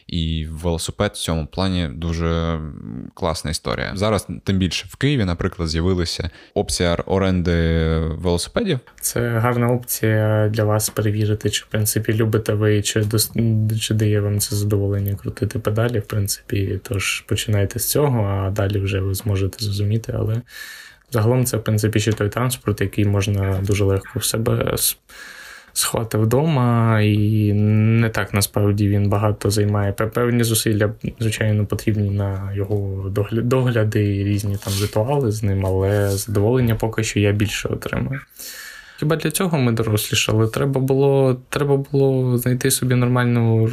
І 0.07 0.45
велосипед 0.51 1.11
в 1.13 1.17
цьому 1.17 1.45
плані 1.45 1.89
дуже 1.95 2.59
класна 3.13 3.51
історія. 3.51 3.91
Зараз, 3.95 4.27
тим 4.43 4.57
більше 4.57 4.85
в 4.89 4.95
Києві, 4.95 5.25
наприклад, 5.25 5.69
з'явилася 5.69 6.29
опція 6.53 6.95
оренди 6.95 7.97
велосипедів. 7.99 8.79
Це 9.01 9.29
гарна 9.29 9.71
опція 9.71 10.49
для 10.53 10.63
вас 10.63 10.89
перевірити, 10.89 11.49
чи 11.49 11.63
в 11.63 11.67
принципі 11.67 12.13
любите 12.13 12.53
ви, 12.53 12.81
чи 12.81 13.05
чи 13.79 13.93
дає 13.93 14.21
вам 14.21 14.39
це 14.39 14.55
задоволення 14.55 15.15
крутити 15.15 15.59
педалі. 15.59 15.99
В 15.99 16.05
принципі, 16.05 16.79
тож 16.83 17.21
починайте 17.21 17.79
з 17.79 17.89
цього, 17.89 18.23
а 18.23 18.49
далі 18.49 18.79
вже 18.79 18.99
ви 18.99 19.13
зможете 19.13 19.65
зрозуміти. 19.65 20.13
Але 20.17 20.41
загалом 21.11 21.45
це 21.45 21.57
в 21.57 21.63
принципі 21.63 21.99
ще 21.99 22.13
той 22.13 22.29
транспорт, 22.29 22.81
який 22.81 23.05
можна 23.05 23.59
дуже 23.63 23.83
легко 23.83 24.19
в 24.19 24.23
себе 24.23 24.75
схватив 25.77 26.21
вдома, 26.21 27.01
і 27.01 27.53
не 27.53 28.09
так 28.09 28.33
насправді 28.33 28.89
він 28.89 29.09
багато 29.09 29.49
займає. 29.49 29.91
Певні 29.91 30.43
зусилля, 30.43 30.93
звичайно, 31.19 31.65
потрібні 31.65 32.09
на 32.09 32.53
його 32.53 33.09
догляди 33.31 34.15
і 34.15 34.23
різні 34.23 34.57
там 34.65 34.73
ритуали 34.81 35.31
з 35.31 35.43
ним, 35.43 35.65
але 35.65 36.09
задоволення 36.09 36.75
поки 36.75 37.03
що 37.03 37.19
я 37.19 37.31
більше 37.31 37.69
отримую. 37.69 38.19
Хіба 38.99 39.15
для 39.15 39.31
цього 39.31 39.57
ми 39.57 39.71
дорослішали? 39.71 40.47
Треба 40.47 40.81
було 40.81 41.37
треба 41.49 41.77
було 41.91 42.37
знайти 42.37 42.71
собі 42.71 42.95
нормальну 42.95 43.69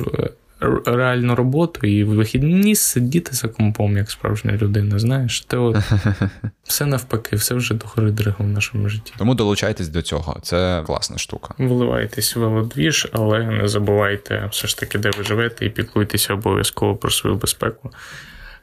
реальну 0.86 1.34
роботу 1.34 1.86
і 1.86 2.04
в 2.04 2.08
вихідні 2.08 2.74
сидіти 2.74 3.32
за 3.32 3.48
компом, 3.48 3.96
як 3.96 4.10
справжня 4.10 4.52
людина. 4.52 4.98
Знаєш, 4.98 5.40
ти 5.40 5.56
от 5.56 5.76
все 6.62 6.86
навпаки, 6.86 7.36
все 7.36 7.54
вже 7.54 7.74
до 7.74 7.86
гори 7.86 8.14
в 8.38 8.46
нашому 8.46 8.88
житті. 8.88 9.12
Тому 9.18 9.34
долучайтесь 9.34 9.88
до 9.88 10.02
цього, 10.02 10.36
це 10.42 10.82
класна 10.86 11.18
штука. 11.18 11.54
Вливайтесь 11.58 12.36
в 12.36 12.40
велодвіж, 12.40 13.08
але 13.12 13.46
не 13.46 13.68
забувайте 13.68 14.48
все 14.50 14.68
ж 14.68 14.78
таки, 14.78 14.98
де 14.98 15.10
ви 15.18 15.24
живете, 15.24 15.66
і 15.66 15.70
піклуйтеся 15.70 16.34
обов'язково 16.34 16.96
про 16.96 17.10
свою 17.10 17.36
безпеку. 17.36 17.90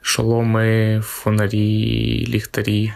Шоломи, 0.00 1.00
фонарі, 1.04 2.26
ліхтарі. 2.28 2.92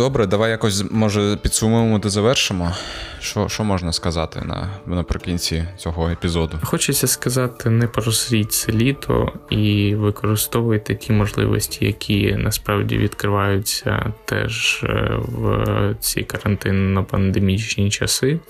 Добре, 0.00 0.26
давай 0.26 0.50
якось 0.50 0.84
може 0.90 1.36
підсумуємо 1.42 1.98
та 1.98 2.08
завершимо. 2.08 2.72
Що 3.20 3.48
що 3.48 3.64
можна 3.64 3.92
сказати 3.92 4.42
на 4.44 4.70
наприкінці 4.86 5.64
цього 5.76 6.10
епізоду? 6.10 6.58
Хочеться 6.62 7.06
сказати, 7.06 7.70
не 7.70 7.86
просріть 7.86 8.52
це 8.52 8.72
літо 8.72 9.32
і 9.50 9.94
використовуйте 9.94 10.94
ті 10.94 11.12
можливості, 11.12 11.86
які 11.86 12.36
насправді 12.36 12.98
відкриваються 12.98 14.12
теж 14.24 14.84
е, 14.84 15.12
в 15.28 15.94
ці 16.00 16.20
карантинно-пандемічні 16.24 17.90
часи. 17.90 18.40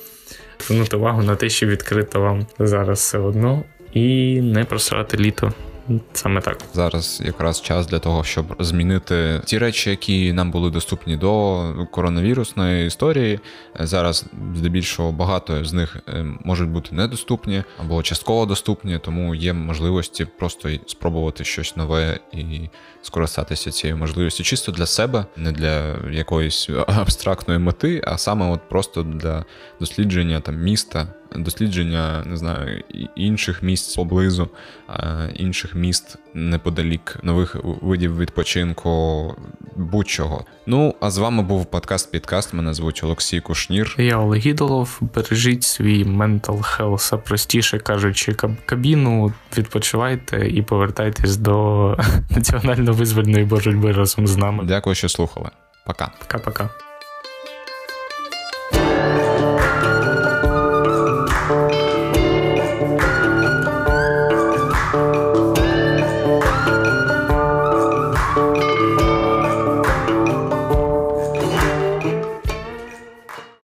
Звернути 0.66 0.96
увагу 0.96 1.22
на 1.22 1.36
те, 1.36 1.48
що 1.48 1.66
відкрито 1.66 2.20
вам 2.20 2.46
зараз 2.58 2.98
все 2.98 3.18
одно, 3.18 3.62
і 3.92 4.40
не 4.40 4.64
просрати 4.64 5.16
літо. 5.16 5.52
Саме 6.12 6.40
так 6.40 6.58
зараз 6.74 7.22
якраз 7.24 7.60
час 7.62 7.86
для 7.86 7.98
того, 7.98 8.24
щоб 8.24 8.56
змінити 8.58 9.40
ті 9.44 9.58
речі, 9.58 9.90
які 9.90 10.32
нам 10.32 10.50
були 10.50 10.70
доступні 10.70 11.16
до 11.16 11.86
коронавірусної 11.90 12.86
історії. 12.86 13.40
Зараз 13.80 14.24
здебільшого 14.56 15.12
багато 15.12 15.64
з 15.64 15.72
них 15.72 15.96
е, 16.08 16.24
можуть 16.44 16.68
бути 16.68 16.94
недоступні 16.94 17.62
або 17.78 18.02
частково 18.02 18.46
доступні, 18.46 18.98
тому 18.98 19.34
є 19.34 19.52
можливості 19.52 20.24
просто 20.24 20.68
спробувати 20.86 21.44
щось 21.44 21.76
нове 21.76 22.18
і 22.32 22.68
скористатися 23.02 23.70
цією 23.70 23.96
можливістю 23.96 24.44
чисто 24.44 24.72
для 24.72 24.86
себе, 24.86 25.26
не 25.36 25.52
для 25.52 25.96
якоїсь 26.10 26.68
абстрактної 26.86 27.60
мети, 27.60 28.02
а 28.06 28.18
саме 28.18 28.50
от 28.50 28.68
просто 28.68 29.02
для 29.02 29.44
дослідження 29.80 30.40
там 30.40 30.56
міста 30.56 31.08
дослідження 31.36 32.24
не 32.26 32.36
знаю, 32.36 32.82
інших 33.16 33.62
місць 33.62 33.96
поблизу, 33.96 34.48
інших 35.34 35.74
міст 35.74 36.18
неподалік, 36.34 37.18
нових 37.22 37.56
видів 37.62 38.18
відпочинку, 38.18 39.34
будь-чого. 39.76 40.44
Ну, 40.66 40.94
а 41.00 41.10
з 41.10 41.18
вами 41.18 41.42
був 41.42 41.66
подкаст 41.66 42.12
Підкаст. 42.12 42.54
Мене 42.54 42.74
звуть 42.74 43.00
Олексій 43.04 43.40
Кушнір. 43.40 43.94
Я 43.98 44.18
Олег 44.18 44.46
Ідолов. 44.46 44.98
Бережіть 45.14 45.62
свій 45.62 46.04
mental 46.04 46.78
health, 46.78 47.14
а 47.14 47.16
простіше 47.16 47.78
кажучи, 47.78 48.36
кабіну, 48.66 49.32
відпочивайте 49.58 50.48
і 50.48 50.62
повертайтесь 50.62 51.36
до 51.36 51.96
національно-визвольної 52.30 53.44
боротьби 53.44 53.92
разом 53.92 54.26
з 54.26 54.36
нами. 54.36 54.64
Дякую, 54.66 54.94
що 54.94 55.08
слухали. 55.08 55.50
Пока. 55.86 56.10
Пока-пока. 56.18 56.89